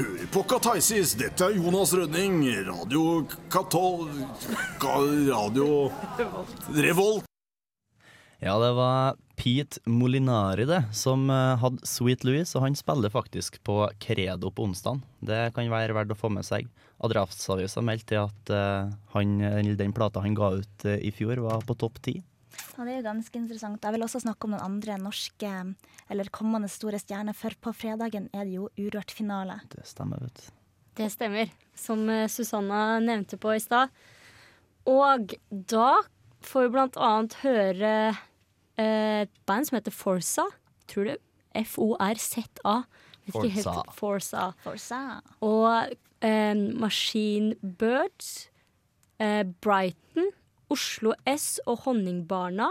Hører 0.00 0.28
på 0.32 0.42
Kataisis. 0.48 1.12
Dette 1.18 1.46
er 1.46 1.56
Jonas 1.58 1.92
Rønning. 1.96 2.42
Radio 2.66 3.24
Katol... 3.52 4.08
Radio 4.80 5.90
Revolt. 6.72 7.26
Ja, 8.40 8.54
det 8.62 8.70
var 8.72 9.18
Pete 9.36 9.82
Molinari 9.84 10.64
det, 10.68 10.80
som 10.96 11.26
eh, 11.28 11.58
hadde 11.60 11.84
Sweet 11.84 12.24
Louis, 12.24 12.48
og 12.56 12.64
han 12.64 12.76
spiller 12.78 13.12
faktisk 13.12 13.58
på 13.68 13.82
Credo 14.00 14.48
på 14.48 14.64
onsdag. 14.64 15.02
Det 15.20 15.42
kan 15.56 15.68
være 15.72 15.96
verdt 15.96 16.14
å 16.14 16.16
få 16.16 16.32
med 16.32 16.48
seg. 16.48 16.70
Adresseavisa 17.04 17.84
meldte 17.84 18.22
at 18.22 18.52
eh, 18.56 18.88
han, 19.12 19.36
den 19.76 19.96
plata 19.96 20.24
han 20.24 20.36
ga 20.36 20.54
ut 20.56 20.88
eh, 20.88 21.02
i 21.04 21.12
fjor, 21.12 21.44
var 21.44 21.66
på 21.68 21.76
topp 21.84 22.00
ti. 22.04 22.16
Ja, 22.76 22.84
det 22.86 22.92
er 22.92 23.00
jo 23.00 23.06
ganske 23.08 23.38
interessant. 23.40 23.84
Jeg 23.84 23.96
vil 23.96 24.04
også 24.06 24.22
snakke 24.24 24.48
om 24.48 24.54
den 24.56 24.64
andre 24.64 24.96
norske 25.00 25.50
eller 26.10 26.30
kommende 26.34 26.70
store 26.72 27.00
stjerner, 27.00 27.36
for 27.36 27.54
på 27.60 27.74
fredagen 27.76 28.28
er 28.32 28.46
det 28.48 28.56
jo 28.56 28.70
Urørt-finale. 28.78 29.60
Det 29.72 29.84
stemmer, 29.88 30.22
vet 30.24 30.40
du. 30.40 30.56
Det 31.00 31.06
stemmer, 31.12 31.52
som 31.78 32.02
eh, 32.10 32.26
Susanna 32.28 32.98
nevnte 33.04 33.38
på 33.40 33.54
i 33.54 33.60
stad. 33.62 33.92
Og 34.90 35.34
da 35.50 36.00
får 36.44 36.66
vi 36.66 36.72
blant 36.74 36.98
annet 37.00 37.36
høre 37.44 37.92
eh, 38.10 39.22
et 39.22 39.32
band 39.48 39.68
som 39.68 39.78
heter 39.78 39.94
Forsa. 39.94 40.46
Tror 40.90 41.12
du? 41.12 41.14
F-O-R-Z-A. 41.60 42.76
Forsa. 43.30 43.74
Forsa. 43.94 44.44
Forza. 44.64 45.00
Og 45.46 45.92
eh, 46.26 46.56
Machine 46.56 47.54
Birds, 47.62 48.48
eh, 49.20 49.44
Brighton, 49.62 50.30
Oslo 50.70 51.12
S 51.28 51.58
og 51.66 51.82
Honningbarna. 51.86 52.70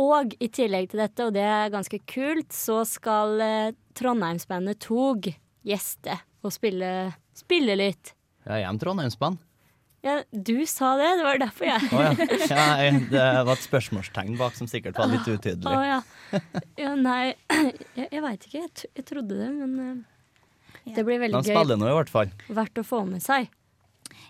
Og 0.00 0.32
i 0.40 0.48
tillegg 0.48 0.88
til 0.92 1.02
dette, 1.02 1.26
og 1.28 1.34
det 1.36 1.44
er 1.44 1.72
ganske 1.74 1.98
kult, 2.08 2.52
så 2.56 2.78
skal 2.88 3.40
eh, 3.44 3.72
Trondheimsbandet 3.98 4.78
Tog 4.80 5.28
gjeste 5.68 6.14
og 6.42 6.52
spille, 6.54 7.12
spille 7.36 7.76
litt. 7.76 8.14
Ja, 8.46 8.56
jeg 8.56 8.64
er 8.64 8.70
en 8.72 8.80
Trondheimsband. 8.80 9.36
Ja, 10.02 10.16
du 10.34 10.64
sa 10.66 10.96
det, 10.98 11.10
det 11.20 11.22
var 11.28 11.36
derfor 11.38 11.68
jeg 11.68 11.90
Å 11.94 12.00
ja. 12.02 12.14
ja. 12.50 12.62
jeg- 12.82 13.04
Det 13.12 13.26
var 13.46 13.52
et 13.52 13.62
spørsmålstegn 13.68 14.34
bak 14.40 14.56
som 14.58 14.66
sikkert 14.66 14.96
var 14.98 15.12
litt 15.12 15.28
utydelig. 15.30 15.68
Å 15.70 15.84
ja. 15.86 16.00
ja. 16.80 16.94
Nei, 16.98 17.34
jeg, 17.94 18.08
jeg 18.08 18.22
veit 18.24 18.48
ikke. 18.48 18.62
Jeg, 18.64 18.72
tro- 18.80 18.90
jeg 18.98 19.06
trodde 19.12 19.38
det, 19.44 19.50
men 19.60 19.76
eh, 19.84 20.90
det 20.96 21.04
blir 21.06 21.20
veldig 21.22 21.38
De 21.44 21.52
gøy. 21.52 21.54
spiller 21.60 21.78
nå 21.78 21.92
i 21.92 21.94
hvert 22.00 22.10
fall. 22.10 22.32
Verdt 22.48 22.80
å 22.82 22.86
få 22.88 23.04
med 23.12 23.22
seg. 23.22 23.46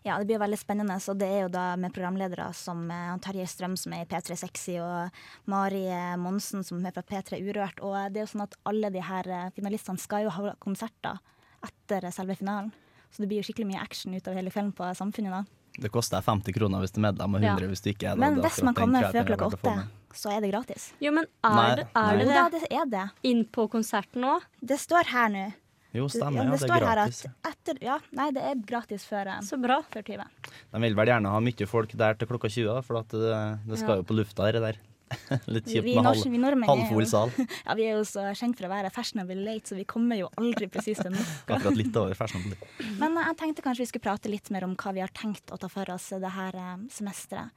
Ja, 0.05 0.19
det 0.19 0.27
blir 0.27 0.39
veldig 0.43 0.59
spennende. 0.59 0.97
Så 1.01 1.15
det 1.15 1.29
er 1.31 1.41
jo 1.45 1.49
da 1.55 1.77
med 1.79 1.93
programledere 1.95 2.49
som 2.59 2.89
eh, 2.91 3.13
Terje 3.23 3.47
Strøm, 3.47 3.77
som 3.79 3.93
er 3.95 4.03
i 4.03 4.09
P3 4.11 4.35
Sexy, 4.41 4.75
og 4.83 5.11
Mari 5.47 5.85
eh, 5.87 6.17
Monsen, 6.19 6.65
som 6.67 6.83
er 6.85 6.91
fra 6.97 7.05
P3 7.07 7.39
Urørt. 7.47 7.79
Og 7.87 7.95
det 8.11 8.19
er 8.23 8.27
jo 8.27 8.33
sånn 8.35 8.43
at 8.49 8.57
alle 8.67 8.91
de 8.91 9.03
her 9.07 9.29
eh, 9.31 9.51
finalistene 9.55 10.03
skal 10.03 10.25
jo 10.27 10.35
ha 10.35 10.55
konserter 10.63 11.21
etter 11.63 12.09
selve 12.11 12.35
finalen. 12.41 12.73
Så 13.13 13.23
det 13.23 13.29
blir 13.31 13.43
jo 13.43 13.47
skikkelig 13.47 13.69
mye 13.75 13.83
action 13.85 14.15
utover 14.17 14.41
hele 14.41 14.51
kvelden 14.51 14.73
på 14.75 14.89
Samfunnet 14.99 15.37
da. 15.37 15.43
Det 15.79 15.89
koster 15.93 16.21
50 16.21 16.53
kroner 16.53 16.83
hvis 16.83 16.93
du 16.93 16.99
er 17.01 17.07
medlem, 17.07 17.35
og 17.39 17.41
100 17.45 17.63
Ja. 17.63 17.69
hvis 17.71 17.81
du 17.85 17.91
ikke 17.93 18.11
er 18.11 18.17
det. 18.17 18.21
Men 18.21 18.41
hvis 18.43 18.59
man 18.67 18.75
kommer 18.77 19.07
før 19.13 19.25
klokka 19.31 19.47
åtte, 19.55 19.75
så 20.19 20.33
er 20.35 20.43
det 20.45 20.51
gratis. 20.53 20.91
Jo, 21.01 21.13
men 21.17 21.25
Nei, 21.47 21.63
er, 21.71 21.77
det- 21.77 21.87
er 21.97 22.17
det 22.19 22.25
Jo 22.27 22.29
det? 22.29 22.35
da, 22.35 22.49
det 22.51 22.67
er 22.81 22.87
det. 22.97 23.05
Inn 23.31 23.45
på 23.47 23.69
konserten 23.73 24.27
òg? 24.29 24.43
Det 24.61 24.77
står 24.83 25.09
her 25.15 25.29
nå. 25.33 25.47
Jo, 25.93 26.07
stemmer, 26.09 26.45
ja, 26.47 26.51
det, 26.51 26.57
det 26.57 26.63
er 26.63 26.71
står 26.71 26.85
gratis, 26.87 27.19
her 27.23 27.33
at 27.45 27.53
etter, 27.53 27.81
ja, 27.85 27.99
Nei, 28.17 28.31
det 28.33 28.43
er 28.49 28.63
gratis 28.67 29.03
før, 29.05 29.29
eh, 29.35 29.41
Så 29.45 29.59
bra. 29.61 29.81
før 29.93 30.03
20. 30.07 30.25
De 30.73 30.81
vil 30.87 30.95
vel 30.97 31.07
gjerne 31.13 31.29
ha 31.35 31.41
mye 31.45 31.67
folk 31.69 31.93
der 32.01 32.15
til 32.17 32.31
klokka 32.31 32.49
20, 32.49 32.65
da, 32.73 32.81
for 32.87 32.97
at 33.03 33.09
det, 33.13 33.35
det 33.69 33.79
skal 33.83 33.97
Ja. 33.99 34.01
jo 34.01 34.07
på 34.09 34.17
lufta, 34.17 34.49
det 34.53 34.63
der. 34.65 34.79
Litt 35.53 35.67
Vi- 35.69 35.75
kjipt 35.77 35.85
vi 35.85 35.93
med 36.41 36.65
halv, 36.65 36.65
halvfull 36.71 37.05
sal. 37.07 37.29
Ja, 37.67 37.75
vi 37.77 37.85
er 37.85 37.99
jo 37.99 38.05
så 38.09 38.25
kjent 38.33 38.57
for 38.57 38.65
å 38.65 38.71
være 38.73 38.89
fashionable 38.91 39.37
late, 39.45 39.69
så 39.69 39.77
vi 39.77 39.85
kommer 39.85 40.17
jo 40.17 40.31
aldri 40.41 40.71
presis 40.73 40.97
til 41.05 41.13
noe. 41.13 41.27
Akkurat 41.53 41.77
litt 41.77 41.95
over 42.01 42.15
fashionable. 42.17 42.57
Men 42.97 43.19
eh, 43.21 43.27
jeg 43.29 43.37
tenkte 43.43 43.63
kanskje 43.67 43.85
vi 43.85 43.91
skulle 43.93 44.07
prate 44.09 44.33
litt 44.33 44.49
mer 44.51 44.65
om 44.65 44.73
hva 44.75 44.95
vi 44.97 45.05
har 45.05 45.13
tenkt 45.13 45.53
å 45.53 45.59
ta 45.61 45.69
for 45.69 45.85
oss 45.93 46.09
det 46.17 46.33
her 46.33 46.57
eh, 46.57 46.77
semesteret. 46.89 47.53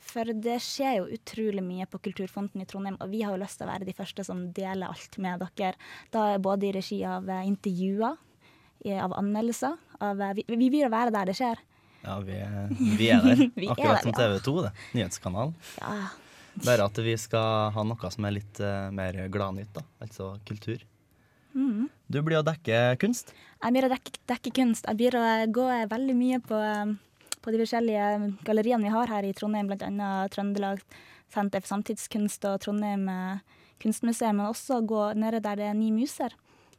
For 0.00 0.24
det 0.32 0.60
skjer 0.62 1.00
jo 1.00 1.08
utrolig 1.18 1.62
mye 1.64 1.86
på 1.90 1.98
Kulturfonten 2.00 2.62
i 2.62 2.66
Trondheim, 2.70 2.96
og 3.02 3.10
vi 3.10 3.22
har 3.26 3.34
jo 3.34 3.42
lyst 3.42 3.58
til 3.58 3.66
å 3.66 3.72
være 3.72 3.84
de 3.88 3.92
første 3.96 4.24
som 4.24 4.44
deler 4.56 4.88
alt 4.88 5.18
med 5.18 5.42
dere. 5.58 5.74
Da 6.14 6.28
er 6.34 6.38
både 6.44 6.68
i 6.68 6.72
regi 6.78 7.00
av 7.04 7.28
eh, 7.28 7.42
intervjuer, 7.50 8.16
av 9.02 9.12
anmeldelser 9.18 9.74
av, 10.00 10.20
eh, 10.22 10.32
vi, 10.38 10.44
vi 10.56 10.68
vil 10.70 10.88
være 10.92 11.10
der 11.12 11.26
det 11.32 11.34
skjer. 11.36 11.58
Ja, 12.04 12.14
vi, 12.22 12.38
er- 12.38 12.70
vi 12.78 13.08
er 13.10 13.24
der. 13.26 13.42
Vi 13.58 13.66
er 13.66 13.72
Akkurat 13.74 13.98
der, 13.98 14.06
som. 14.06 14.14
TV 14.14 14.38
2, 14.46 14.56
det. 14.68 14.72
Nyhetskanalen. 14.94 15.54
Ja. 15.82 15.96
Bare 16.64 16.86
at 16.88 16.98
vi 17.04 17.12
skal 17.18 17.72
ha 17.74 17.82
noe 17.86 18.08
som 18.10 18.24
er 18.26 18.32
litt 18.38 18.58
uh, 18.62 18.88
mer 18.94 19.18
gladnytt, 19.34 19.70
da. 19.76 19.82
Altså 20.02 20.32
kultur. 20.48 20.80
Mm. 21.58 21.88
Du 22.10 22.20
blir 22.22 22.38
å 22.40 22.44
dekke 22.46 22.80
kunst. 23.02 23.34
Jeg 23.62 23.74
blir 23.74 23.86
å 23.86 23.90
dekke, 23.92 24.14
dekke 24.30 24.52
kunst. 24.56 24.86
Jeg 24.88 24.98
blir 24.98 25.18
å 25.18 25.24
gå 25.54 25.66
veldig 25.90 26.16
mye 26.18 26.38
på, 26.46 26.58
eh, 26.62 26.94
på 27.42 27.52
de 27.54 27.58
forskjellige 27.62 28.08
galleriene 28.46 28.82
vi 28.86 28.92
har 28.94 29.06
her 29.12 29.22
i 29.28 29.32
Trondheim, 29.36 29.68
bl.a. 29.70 30.28
Trøndelag 30.32 30.82
Senter 31.28 31.60
for 31.60 31.68
samtidskunst 31.74 32.44
og 32.48 32.60
Trondheim 32.64 33.08
eh, 33.12 33.38
kunstmuseum, 33.82 34.36
men 34.40 34.46
også 34.48 34.80
gå 34.88 35.02
nede 35.14 35.42
der 35.44 35.56
det 35.60 35.66
er 35.68 35.74
Ni 35.76 35.90
muser. 35.92 36.32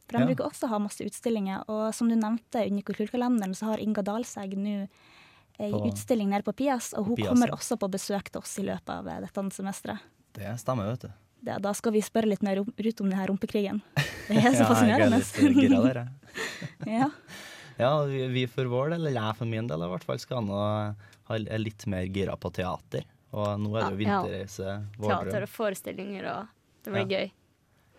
For 0.09 0.17
de 0.17 0.23
Ja. 0.23 0.25
bruker 0.31 0.47
også 0.49 0.67
ha 0.71 0.79
masse 0.81 1.05
utstillinger. 1.05 1.63
Og 1.69 1.93
som 1.93 2.09
du 2.09 2.15
nevnte, 2.17 2.63
under 2.65 2.81
Kulturkalenderen 2.81 3.53
så 3.55 3.65
har 3.69 3.77
Inga 3.83 4.01
Dalsegg 4.01 4.55
nå 4.57 4.87
ei 5.59 5.69
utstilling 5.71 6.29
nede 6.31 6.41
på 6.47 6.53
Pias, 6.55 6.93
og 6.97 7.05
hun 7.11 7.15
Pias, 7.19 7.29
kommer 7.29 7.51
også 7.53 7.77
på 7.77 7.89
besøk 7.91 8.31
til 8.31 8.39
oss 8.41 8.57
i 8.57 8.63
løpet 8.65 8.89
av 8.89 9.07
eh, 9.07 9.19
dette 9.27 9.43
semesteret. 9.53 9.99
Det 10.33 10.53
stemmer, 10.59 10.89
vet 10.95 11.01
du. 11.05 11.09
Det, 11.45 11.55
da 11.61 11.71
skal 11.77 11.93
vi 11.93 12.01
spørre 12.03 12.27
litt 12.27 12.41
mer 12.43 12.59
om- 12.59 12.73
ut 12.75 13.01
om 13.01 13.09
denne 13.09 13.27
rumpekrigen. 13.29 13.81
Det 14.29 14.37
er 14.37 14.41
så 14.41 14.43
Ja, 14.43 14.49
jeg 14.49 14.59
er 14.61 14.65
fascinerende. 14.73 15.19
litt 15.19 15.61
gira 15.61 15.79
der, 15.85 15.99
jeg. 16.01 16.97
ja. 16.99 17.07
Ja, 17.79 17.93
vi, 18.03 18.25
vi 18.33 18.43
for 18.51 18.67
vår 18.67 18.91
del, 18.93 19.07
eller 19.07 19.15
jeg 19.29 19.37
for 19.39 19.47
min 19.49 19.69
del 19.69 19.85
i 19.85 19.89
hvert 19.93 20.03
fall, 20.07 20.19
skal 20.19 20.43
nå 20.43 20.59
ha 21.29 21.37
litt 21.39 21.85
mer 21.87 22.09
gira 22.11 22.35
på 22.35 22.51
teater. 22.51 23.05
Og 23.31 23.55
nå 23.61 23.71
er 23.77 23.93
det 23.93 24.03
jo 24.03 24.09
Ja, 24.09 24.19
ja. 24.27 24.77
Teater 24.99 25.45
og 25.45 25.51
forestillinger, 25.53 26.27
og 26.33 26.47
det 26.83 26.93
blir 26.93 27.05
Ja. 27.05 27.09
gøy. 27.23 27.31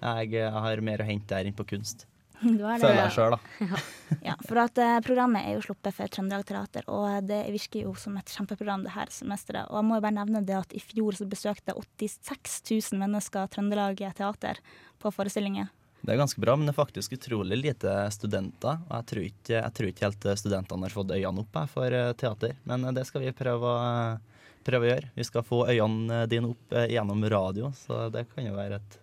Jeg, 0.00 0.30
jeg 0.32 0.52
har 0.52 0.80
mer 0.80 1.02
å 1.02 1.06
hente 1.08 1.28
der 1.34 1.48
enn 1.48 1.56
på 1.56 1.66
kunst. 1.68 2.06
Er. 2.40 2.78
Føler 2.80 3.02
jeg 3.04 3.12
sjøl, 3.12 3.34
da. 3.36 3.80
Ja, 4.30 4.34
for 4.48 4.58
at 4.62 4.78
eh, 4.80 4.94
programmet 5.04 5.44
er 5.44 5.58
jo 5.58 5.64
sluppet 5.66 5.92
for 5.96 6.08
Trøndelag 6.08 6.46
Teater, 6.48 6.86
og 6.88 7.26
det 7.28 7.42
virker 7.52 7.84
jo 7.84 7.92
som 8.00 8.16
et 8.16 8.32
kjempeprogram 8.32 8.82
det 8.86 8.94
her 8.94 9.12
semesteret. 9.12 9.68
Og 9.68 9.76
jeg 9.76 9.88
må 9.90 9.98
jo 9.98 10.04
bare 10.06 10.16
nevne 10.16 10.40
det 10.48 10.56
at 10.56 10.72
i 10.72 10.80
fjor 10.80 11.16
så 11.18 11.28
besøkte 11.28 11.76
86 11.76 12.62
000 12.92 13.00
mennesker 13.02 13.48
Trøndelag 13.52 14.00
Teater 14.16 14.60
på 15.00 15.12
forestillinger. 15.12 15.68
Det 16.00 16.14
er 16.14 16.16
ganske 16.20 16.40
bra, 16.40 16.54
men 16.56 16.64
det 16.66 16.72
er 16.72 16.78
faktisk 16.80 17.12
utrolig 17.12 17.58
lite 17.60 17.92
studenter. 18.14 18.78
Og 18.88 18.94
jeg 18.96 19.06
tror 19.10 19.24
ikke, 19.26 19.54
jeg 19.58 19.72
tror 19.76 19.88
ikke 19.90 20.06
helt 20.06 20.26
studentene 20.40 20.86
har 20.88 20.94
fått 20.96 21.12
øynene 21.12 21.42
opp 21.44 21.58
for 21.68 21.92
eh, 21.92 22.12
teater. 22.16 22.54
Men 22.64 22.84
eh, 22.88 22.94
det 22.96 23.04
skal 23.08 23.20
vi 23.26 23.32
prøve 23.36 23.68
å, 23.68 24.18
prøve 24.64 24.86
å 24.86 24.90
gjøre. 24.94 25.10
Vi 25.18 25.26
skal 25.28 25.44
få 25.44 25.66
øynene 25.68 26.22
dine 26.30 26.54
opp 26.54 26.72
eh, 26.72 26.88
gjennom 26.94 27.24
radio, 27.28 27.68
så 27.76 28.06
det 28.14 28.26
kan 28.32 28.46
jo 28.48 28.54
være 28.56 28.80
et 28.80 28.96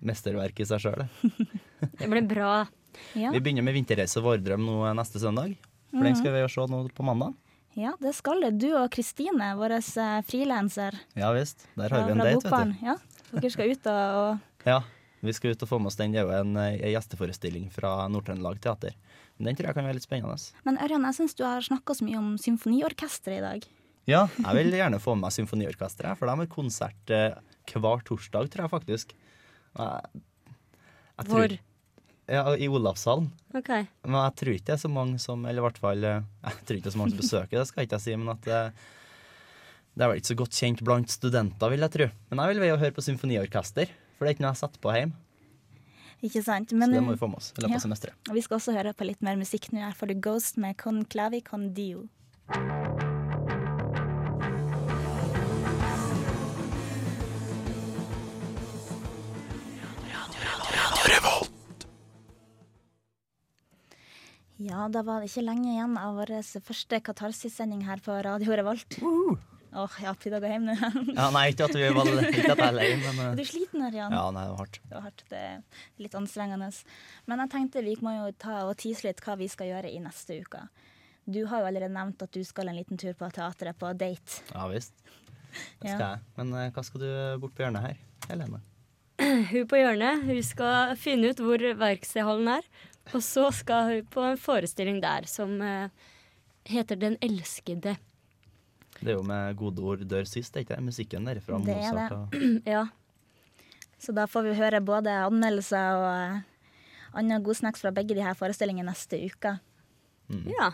mesterverk 0.00 0.60
i 0.60 0.66
seg 0.70 0.80
sjøl. 0.86 1.02
Det 2.00 2.08
blir 2.12 2.24
bra. 2.28 2.66
Ja. 3.16 3.30
Vi 3.32 3.40
begynner 3.40 3.64
med 3.64 3.72
Vinterreise 3.76 4.20
Vårdrøm 4.24 4.64
nå 4.64 4.78
eh, 4.88 4.94
neste 4.96 5.20
søndag. 5.22 5.54
For 5.90 6.00
den 6.04 6.12
Mhm. 6.14 6.20
skal 6.22 6.32
vi 6.36 6.40
jo 6.44 6.48
se 6.52 6.64
nå 6.70 6.80
på 6.94 7.04
mandag. 7.04 7.34
Ja, 7.78 7.92
det 8.02 8.14
skal 8.16 8.40
det. 8.42 8.50
Du 8.58 8.68
og 8.76 8.88
Kristine, 8.92 9.52
vår 9.58 9.76
eh, 9.78 10.22
frilanser 10.26 10.96
Ja 11.16 11.30
visst. 11.36 11.66
Der 11.78 11.88
har 11.92 12.06
vi 12.08 12.12
en 12.16 12.18
date, 12.18 12.48
vet 12.50 12.72
du. 12.72 12.86
Ja, 12.86 12.96
dere 13.36 13.50
skal 13.52 13.70
ut 13.76 13.86
og, 13.92 14.18
og 14.24 14.66
Ja, 14.72 14.80
vi 15.20 15.32
skal 15.36 15.52
ut 15.54 15.62
og 15.66 15.68
få 15.68 15.78
med 15.80 15.90
oss 15.90 15.98
den. 16.00 16.12
Det 16.14 16.20
er 16.22 16.28
jo 16.28 16.36
en, 16.40 16.56
eh, 16.56 16.78
en 16.80 16.94
gjesteforestilling 16.94 17.68
fra 17.74 18.06
Nord-Trøndelag 18.08 18.60
Teater. 18.64 18.94
Men 19.38 19.50
Den 19.50 19.56
tror 19.56 19.66
jeg 19.70 19.74
kan 19.78 19.84
være 19.88 19.94
litt 19.98 20.06
spennende. 20.08 20.36
Men 20.64 20.78
Ørjan, 20.78 21.04
jeg 21.08 21.14
syns 21.18 21.34
du 21.36 21.44
har 21.44 21.60
snakka 21.64 21.94
så 21.96 22.04
mye 22.06 22.18
om 22.18 22.34
symfoniorkesteret 22.40 23.38
i 23.38 23.44
dag. 23.44 23.66
Ja, 24.08 24.26
jeg 24.40 24.54
vil 24.56 24.72
gjerne 24.78 24.98
få 25.00 25.14
med 25.14 25.26
meg 25.28 25.34
symfoniorkesteret, 25.36 26.16
for 26.18 26.26
de 26.26 26.36
har 26.40 26.46
konsert 26.50 27.10
eh, 27.14 27.34
hver 27.70 28.02
torsdag, 28.08 28.48
tror 28.50 28.64
jeg 28.66 28.72
faktisk. 28.72 29.12
Jeg, 29.78 30.22
jeg 31.20 31.26
tror- 31.28 31.40
Hvor? 31.48 31.58
Ja, 32.30 32.44
I 32.54 32.68
Olavshallen. 32.70 33.30
OK. 33.58 33.68
Men 34.06 34.16
jeg 34.22 34.34
tror 34.38 34.54
ikke 34.54 34.64
det 34.70 34.74
er 34.76 34.82
så 34.84 34.90
mange 34.90 35.18
som 35.18 35.44
Eller 35.46 35.58
i 35.58 35.64
hvert 35.66 35.78
fall 35.82 36.04
eh, 36.04 36.20
Jeg 36.46 36.64
tror 36.64 36.76
ikke 36.76 36.84
det 36.86 36.92
er 36.92 36.96
så 36.96 37.00
mange 37.00 37.10
som 37.16 37.22
besøker 37.24 37.58
det, 37.58 37.66
skal 37.66 37.82
jeg 37.82 37.88
ikke 37.90 38.00
si, 38.00 38.14
men 38.16 38.28
at 38.30 38.40
det, 38.46 38.60
det 39.96 40.04
er 40.04 40.08
vel 40.12 40.20
ikke 40.20 40.30
så 40.30 40.36
godt 40.38 40.54
kjent 40.60 40.82
blant 40.86 41.10
studenter, 41.10 41.70
vil 41.72 41.80
jeg 41.80 41.90
tro. 41.96 42.06
Men 42.30 42.38
jeg 42.44 42.54
vil 42.54 42.62
veie 42.62 42.76
å 42.76 42.80
høre 42.80 42.94
på 42.94 43.02
symfoniorkester, 43.02 43.90
for 44.20 44.28
det 44.28 44.34
er 44.34 44.36
ikke 44.36 44.44
noe 44.44 44.50
jeg 44.52 44.60
setter 44.60 44.80
på 44.84 44.92
hjemme. 44.92 45.14
Ikke 46.28 46.40
sant? 46.44 46.72
Men, 46.76 46.90
så 46.90 46.98
det 46.98 47.04
må 47.06 47.14
vi 47.14 47.20
få 47.22 47.28
med 47.32 47.38
oss 47.40 47.46
i 47.54 47.62
løpet 47.64 47.78
av 47.78 47.80
semesteret. 47.86 48.28
Og 48.28 48.36
vi 48.36 48.42
skal 48.44 48.58
også 48.58 48.74
høre 48.76 48.90
på 48.92 49.06
litt 49.08 49.22
mer 49.24 49.38
musikk 49.40 49.70
nå. 49.72 49.80
Her 49.80 49.94
får 49.96 50.10
du 50.10 50.18
Ghost 50.20 50.58
med 50.60 50.76
Con 50.76 51.06
Clavi 51.08 51.40
Con 51.40 51.70
Dio. 51.72 52.04
Ja, 64.60 64.84
da 64.92 65.00
var 65.00 65.24
det 65.24 65.30
ikke 65.32 65.46
lenge 65.48 65.70
igjen 65.78 65.96
av 65.96 66.20
vår 66.20 66.36
første 66.60 67.00
Katarsis-sending 67.08 67.88
her 67.88 68.04
på 68.04 68.20
Radio 68.28 68.52
Revolt. 68.60 69.00
Uh 69.00 69.08
-huh. 69.08 69.40
Åh, 69.70 69.96
jeg 70.02 70.08
har 70.08 70.16
å 70.34 70.40
gå 70.42 70.48
hjem 70.50 70.64
nå. 70.66 70.74
Ja, 71.20 71.28
nei, 71.30 71.44
ikke 71.52 71.68
at 71.68 71.76
vi 71.78 71.88
var 71.94 72.08
ikke 72.26 72.54
at 72.54 72.58
jeg 72.58 72.66
er 72.66 72.74
lei, 72.74 72.88
men 72.98 73.20
Er 73.28 73.36
du 73.38 73.44
sliten, 73.46 73.84
Ørjan? 73.86 74.14
Ja, 74.16 74.22
nei, 74.34 74.42
det 74.48 74.50
var 74.54 74.62
hardt. 74.64 74.78
Det 74.82 74.96
var 74.96 75.04
hardt. 75.06 75.22
Det 75.30 75.42
er 75.46 75.60
litt 76.02 76.16
anstrengende. 76.18 76.70
Men 77.30 77.44
jeg 77.44 77.52
tenkte 77.54 77.84
vi 77.86 77.94
må 78.02 78.16
jo 78.16 78.32
ta 78.42 78.56
og 78.66 78.74
tease 78.82 79.06
litt 79.06 79.22
hva 79.22 79.36
vi 79.38 79.46
skal 79.52 79.70
gjøre 79.70 79.92
i 79.94 80.00
neste 80.02 80.40
uke. 80.42 80.64
Du 81.30 81.44
har 81.46 81.62
jo 81.62 81.68
allerede 81.70 81.94
nevnt 81.94 82.24
at 82.26 82.34
du 82.34 82.42
skal 82.46 82.72
en 82.72 82.80
liten 82.80 82.98
tur 82.98 83.14
på 83.14 83.30
teatret 83.36 83.78
på 83.78 83.92
date. 83.94 84.42
Ja 84.50 84.66
visst. 84.72 84.96
Det 85.78 85.86
Ja. 85.86 85.94
skal 85.94 86.06
jeg. 86.08 86.20
Men 86.40 86.52
uh, 86.56 86.66
hva 86.74 86.84
skal 86.86 87.04
du 87.04 87.10
bort 87.42 87.54
på 87.54 87.62
hjørnet 87.62 87.86
her, 87.86 88.02
Helene? 88.26 88.60
Hun 89.52 89.66
på 89.70 89.76
hjørnet 89.78 90.22
hun 90.24 90.38
skal 90.46 90.94
finne 90.96 91.30
ut 91.30 91.40
hvor 91.44 91.60
verkstedhallen 91.76 92.48
er, 92.56 92.68
og 93.12 93.20
så 93.22 93.50
skal 93.52 93.90
hun 93.90 94.06
på 94.14 94.22
en 94.24 94.38
forestilling 94.40 95.00
der 95.02 95.26
som 95.28 95.58
uh, 95.60 95.90
heter 96.64 96.96
Den 96.96 97.18
elskede. 97.20 97.98
Det 99.00 99.12
er 99.12 99.16
jo 99.16 99.24
med 99.26 99.56
gode 99.58 99.84
ord 99.84 100.04
dør 100.08 100.28
sist, 100.28 100.54
er 100.54 100.64
ikke 100.64 100.76
det? 100.76 100.84
Musikken 100.84 101.28
derfra. 101.28 101.60
Det 101.64 101.76
er 101.76 101.96
det. 101.96 102.08
og 102.16 102.36
ja. 102.74 102.84
Så 104.00 104.14
da 104.16 104.26
får 104.28 104.46
vi 104.48 104.56
høre 104.56 104.80
både 104.84 105.12
anmeldelser 105.26 105.96
og 106.00 106.06
uh, 106.08 107.16
annen 107.20 107.44
godsnacks 107.44 107.82
fra 107.84 107.92
begge 107.94 108.16
de 108.16 108.24
her 108.24 108.36
forestillingene 108.38 108.92
neste 108.92 109.20
uke. 109.24 109.56
Mm. 110.30 110.46
Ja. 110.52 110.70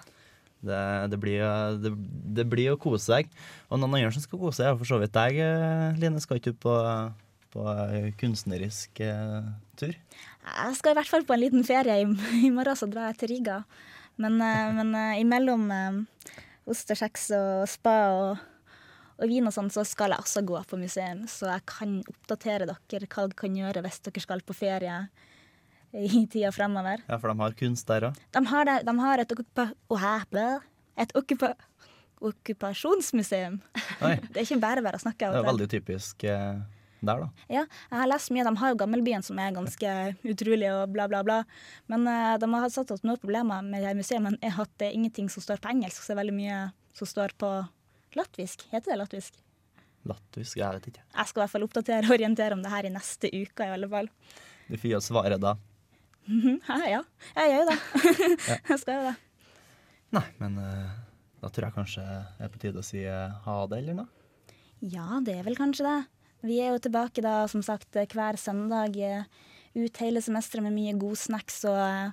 Det, 0.66 0.80
det, 1.12 1.18
blir, 1.22 1.42
eh, 1.44 1.76
det, 1.78 1.92
det 2.36 2.46
blir 2.50 2.72
å 2.72 2.80
kose 2.80 3.04
seg. 3.04 3.28
Og 3.70 3.78
noen 3.78 3.98
andre 3.98 4.14
som 4.14 4.24
skal 4.24 4.40
kose 4.40 4.60
seg, 4.60 4.70
er 4.70 4.78
for 4.80 4.88
så 4.88 4.98
vidt 5.02 5.14
deg, 5.14 5.38
eh, 5.42 5.98
Line. 6.00 6.22
Skal 6.22 6.40
ikke 6.40 6.54
du 6.54 6.60
på, 6.66 6.74
på 7.54 7.66
eh, 7.86 8.08
kunstnerisk 8.20 9.02
uh, 9.04 9.52
tur? 9.78 9.94
Jeg 10.46 10.78
skal 10.78 10.94
i 10.94 10.98
hvert 10.98 11.12
fall 11.12 11.26
på 11.28 11.36
en 11.36 11.44
liten 11.44 11.66
ferie. 11.66 12.00
I, 12.02 12.08
i 12.48 12.50
morgen 12.54 12.78
så 12.78 12.88
drar 12.90 13.12
jeg 13.12 13.20
til 13.22 13.36
Riga. 13.36 13.60
Men, 14.16 14.40
uh, 14.40 14.72
men 14.72 14.94
eh, 14.96 15.20
imellom 15.20 15.70
eh, 15.70 15.98
ost 16.66 16.90
og 16.92 17.00
kjeks 17.00 17.30
og 17.36 17.68
spa 17.70 17.96
og, 18.14 18.42
og 19.16 19.30
vin 19.30 19.46
og 19.48 19.54
sånn, 19.54 19.70
så 19.72 19.84
skal 19.86 20.14
jeg 20.14 20.24
også 20.24 20.42
gå 20.46 20.60
på 20.70 20.80
museum. 20.80 21.24
Så 21.30 21.48
jeg 21.50 21.64
kan 21.70 21.98
oppdatere 22.02 22.66
dere 22.66 22.76
hva 22.76 23.26
dere 23.26 23.38
kan 23.38 23.56
gjøre 23.58 23.84
hvis 23.86 24.02
dere 24.06 24.24
skal 24.24 24.44
på 24.46 24.56
ferie 24.56 24.98
i 25.96 26.26
tida 26.28 26.50
fremover. 26.52 27.04
Ja, 27.06 27.18
for 27.22 27.32
de 27.32 27.40
har 27.40 27.56
kunst 27.56 27.88
der 27.88 28.10
òg. 28.10 28.20
De 28.34 28.42
har, 28.50 28.72
de 28.84 28.94
har 29.00 29.22
et, 29.22 29.32
okkupa, 29.32 29.68
et 31.04 31.14
okkupa, 31.16 31.52
okkupasjonsmuseum. 32.20 33.60
Det 34.32 34.40
er 34.40 34.44
ikke 34.44 34.60
bare 34.60 34.84
bare 34.84 35.00
å 35.00 35.04
snakke. 35.04 35.28
om. 35.28 35.36
Det 35.36 35.44
er 35.44 35.50
veldig 35.52 35.68
typisk 35.72 36.26
eh, 36.28 36.58
der, 37.00 37.22
da. 37.22 37.46
Ja, 37.52 37.64
jeg 37.90 37.98
har 38.00 38.10
lest 38.10 38.32
mye. 38.34 38.44
De 38.46 38.52
har 38.60 38.72
jo 38.72 38.78
Gammelbyen, 38.80 39.24
som 39.26 39.38
er 39.42 39.54
ganske 39.56 39.94
utrolig 40.26 40.70
og 40.72 40.92
bla, 40.94 41.08
bla, 41.10 41.22
bla. 41.26 41.38
Men 41.92 42.08
uh, 42.08 42.34
de 42.40 42.50
har 42.54 42.72
satt 42.72 42.92
opp 42.94 43.04
noen 43.06 43.20
problemer 43.22 43.64
med 43.66 43.82
det 43.82 43.90
her 43.90 43.98
museet, 43.98 44.22
men 44.24 44.38
er 44.44 44.56
at 44.62 44.72
det 44.80 44.90
er 44.90 44.98
ingenting 44.98 45.30
som 45.32 45.44
står 45.44 45.62
på 45.62 45.72
engelsk. 45.74 46.00
Så 46.02 46.12
det 46.12 46.16
er 46.16 46.22
veldig 46.24 46.36
mye 46.38 46.60
som 46.96 47.10
står 47.10 47.36
på 47.40 47.52
latvisk. 48.16 48.66
Heter 48.72 48.94
det 48.94 49.00
latvisk? 49.02 49.40
Latvisk, 50.06 50.58
jeg 50.60 50.78
vet 50.78 50.90
ikke. 50.92 51.04
Jeg 51.04 51.30
skal 51.30 51.40
i 51.40 51.44
hvert 51.44 51.54
fall 51.54 51.66
oppdatere 51.66 52.06
og 52.06 52.16
orientere 52.16 52.56
om 52.56 52.62
det 52.64 52.72
her 52.72 52.88
i 52.88 52.92
neste 52.94 53.30
uke, 53.32 53.66
i 53.66 53.74
alle 53.74 53.90
fall. 53.90 54.10
Du 54.66 54.76
får 54.76 54.90
gi 54.90 54.98
oss 54.98 55.10
svaret 55.10 55.42
da. 55.42 55.56
Mhm, 56.26 56.58
ja, 56.66 56.76
ja, 56.90 57.02
jeg 57.36 57.52
gjør 57.52 57.60
jo 57.60 57.66
det. 57.70 57.78
jeg 58.70 58.78
skal 58.82 58.96
jo 58.96 59.10
det. 59.10 59.16
Nei, 60.16 60.26
men 60.40 60.58
uh, 60.58 60.94
da 61.42 61.50
tror 61.50 61.68
jeg 61.68 61.76
kanskje 61.76 62.04
det 62.06 62.46
er 62.46 62.52
på 62.52 62.62
tide 62.62 62.82
å 62.82 62.86
si 62.86 63.02
uh, 63.06 63.36
ha 63.44 63.56
det, 63.70 63.82
eller 63.82 64.00
noe? 64.00 64.08
Ja, 64.84 65.20
det 65.24 65.38
er 65.38 65.46
vel 65.46 65.58
kanskje 65.58 65.86
det. 65.86 65.98
Vi 66.46 66.60
er 66.62 66.68
jo 66.74 66.78
tilbake 66.82 67.20
da, 67.24 67.46
som 67.50 67.62
sagt, 67.64 67.88
hver 67.92 68.36
søndag 68.40 68.96
eh, 69.02 69.24
ut 69.76 69.96
hele 70.02 70.20
semesteret 70.24 70.62
med 70.64 70.72
mye 70.76 70.92
god 70.98 71.16
snacks 71.20 71.64
og 71.68 71.76
uh, 71.76 72.10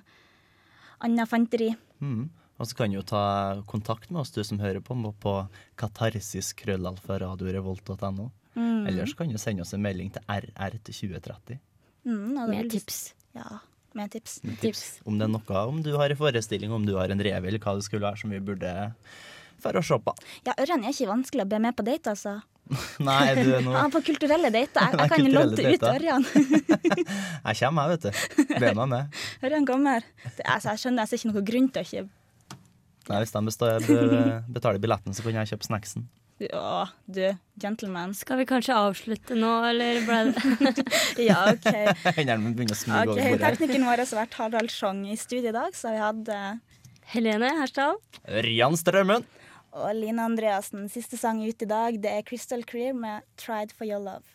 annet 1.04 1.30
fanteri. 1.30 1.70
Mm. 2.04 2.24
Og 2.54 2.64
så 2.70 2.74
kan 2.78 2.90
du 2.90 2.96
jo 3.00 3.06
ta 3.06 3.22
kontakt 3.66 4.10
med 4.10 4.20
oss, 4.22 4.34
du 4.34 4.42
som 4.46 4.60
hører 4.62 4.80
på, 4.84 4.92
på 4.94 5.32
katarsiskrøllalfaradiorevolt.no. 5.80 8.26
Mm. 8.54 8.86
Eller 8.86 9.06
så 9.10 9.16
kan 9.18 9.32
du 9.32 9.38
sende 9.42 9.62
oss 9.64 9.74
en 9.74 9.82
melding 9.82 10.08
til 10.14 10.22
RR 10.30 10.74
til 10.86 10.94
2030. 10.94 11.58
Mm, 12.04 12.34
Med 12.50 12.70
tips. 12.70 12.98
Ja, 13.34 13.58
med 13.96 14.10
tips. 14.12 14.42
med 14.44 14.58
tips. 14.60 15.00
Om 15.08 15.18
det 15.18 15.24
er 15.26 15.32
noe, 15.32 15.66
om 15.66 15.82
du 15.82 15.96
har 15.96 16.10
en 16.12 16.20
forestilling, 16.20 16.70
om 16.72 16.86
du 16.86 16.94
har 16.98 17.08
en 17.10 17.22
rev, 17.26 17.44
eller 17.48 17.58
hva 17.58 17.74
det 17.74 17.84
skulle 17.88 18.06
være 18.06 18.18
som 18.22 18.30
vi 18.30 18.38
burde 18.44 18.70
for 19.64 19.72
å 19.78 19.82
se 19.82 19.98
på. 20.04 20.12
Ja, 20.46 20.54
Ørren 20.60 20.84
er 20.84 20.94
ikke 20.94 21.10
vanskelig 21.10 21.46
å 21.46 21.50
be 21.50 21.60
med 21.64 21.76
på 21.78 21.86
date, 21.86 22.14
altså. 22.14 22.36
Nei, 23.06 23.34
du 23.36 23.50
er 23.58 23.64
nå 23.64 23.74
Ja, 23.74 23.84
på 23.92 24.00
kulturelle 24.06 24.50
dater. 24.54 24.88
Jeg, 24.88 24.98
jeg 25.02 25.12
kan 25.12 25.30
lodde 25.34 25.68
ut. 25.68 25.86
Ørjan. 25.90 26.26
Jeg 27.44 27.58
kommer, 27.60 27.92
jeg, 27.92 27.94
vet 27.94 28.04
du. 28.04 28.44
Be 28.56 28.70
meg 28.80 28.86
med. 28.88 29.22
Ørjan 29.44 29.66
kommer. 29.68 30.04
Det, 30.24 30.44
altså, 30.48 30.72
jeg 30.72 30.80
skjønner, 30.80 31.04
jeg 31.04 31.10
ser 31.10 31.20
ikke 31.20 31.30
noen 31.30 31.48
grunn 31.50 31.66
til 31.74 31.82
å 31.82 31.88
ikke 31.88 32.04
Nei, 33.04 33.18
Hvis 33.20 33.34
de 33.34 33.40
består, 33.44 33.88
betaler 34.48 34.80
billetten, 34.80 35.12
så 35.12 35.24
kan 35.26 35.36
jeg 35.36 35.50
kjøpe 35.52 35.66
snacksen. 35.66 36.06
Ja, 36.42 36.88
du, 37.06 37.36
gentleman. 37.60 38.14
Skal 38.16 38.40
vi 38.40 38.46
kanskje 38.48 38.74
avslutte 38.74 39.36
nå, 39.38 39.52
eller 39.68 40.00
ble 40.06 40.22
det 40.32 40.84
Ja, 41.28 41.44
OK. 41.52 41.68
Hendene 42.16 42.40
mine 42.40 42.56
begynner 42.56 42.74
å 42.74 42.80
smyge 42.80 43.12
okay, 43.12 43.12
over 43.12 43.36
bordet. 43.36 43.52
Teknikken 43.60 43.86
vår 43.86 44.02
har 44.02 44.12
vært 44.18 44.38
Harald 44.40 44.72
Schjong 44.72 45.04
i 45.12 45.18
studio 45.20 45.52
i 45.52 45.54
dag, 45.54 45.76
så 45.76 45.92
har 45.92 45.94
vi 45.94 46.02
hatt 46.02 46.32
eh, 46.34 46.80
Helene 47.12 47.52
Hersdal. 47.60 48.00
Ørjan 48.40 48.80
Strømmen. 48.80 49.28
Og 49.74 49.94
Line 49.98 50.22
Andreassen. 50.22 50.88
Siste 50.88 51.18
sang 51.18 51.42
ut 51.42 51.62
i 51.62 51.68
dag, 51.68 51.98
det 52.02 52.10
er 52.10 52.22
Crystal 52.26 52.62
Clear 52.62 52.94
med 52.94 53.20
'Tried 53.36 53.74
for 53.76 53.84
Your 53.84 54.00
Love'. 54.00 54.30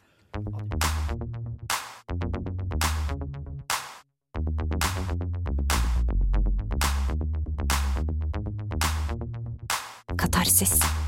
Katarsis. 10.20 10.99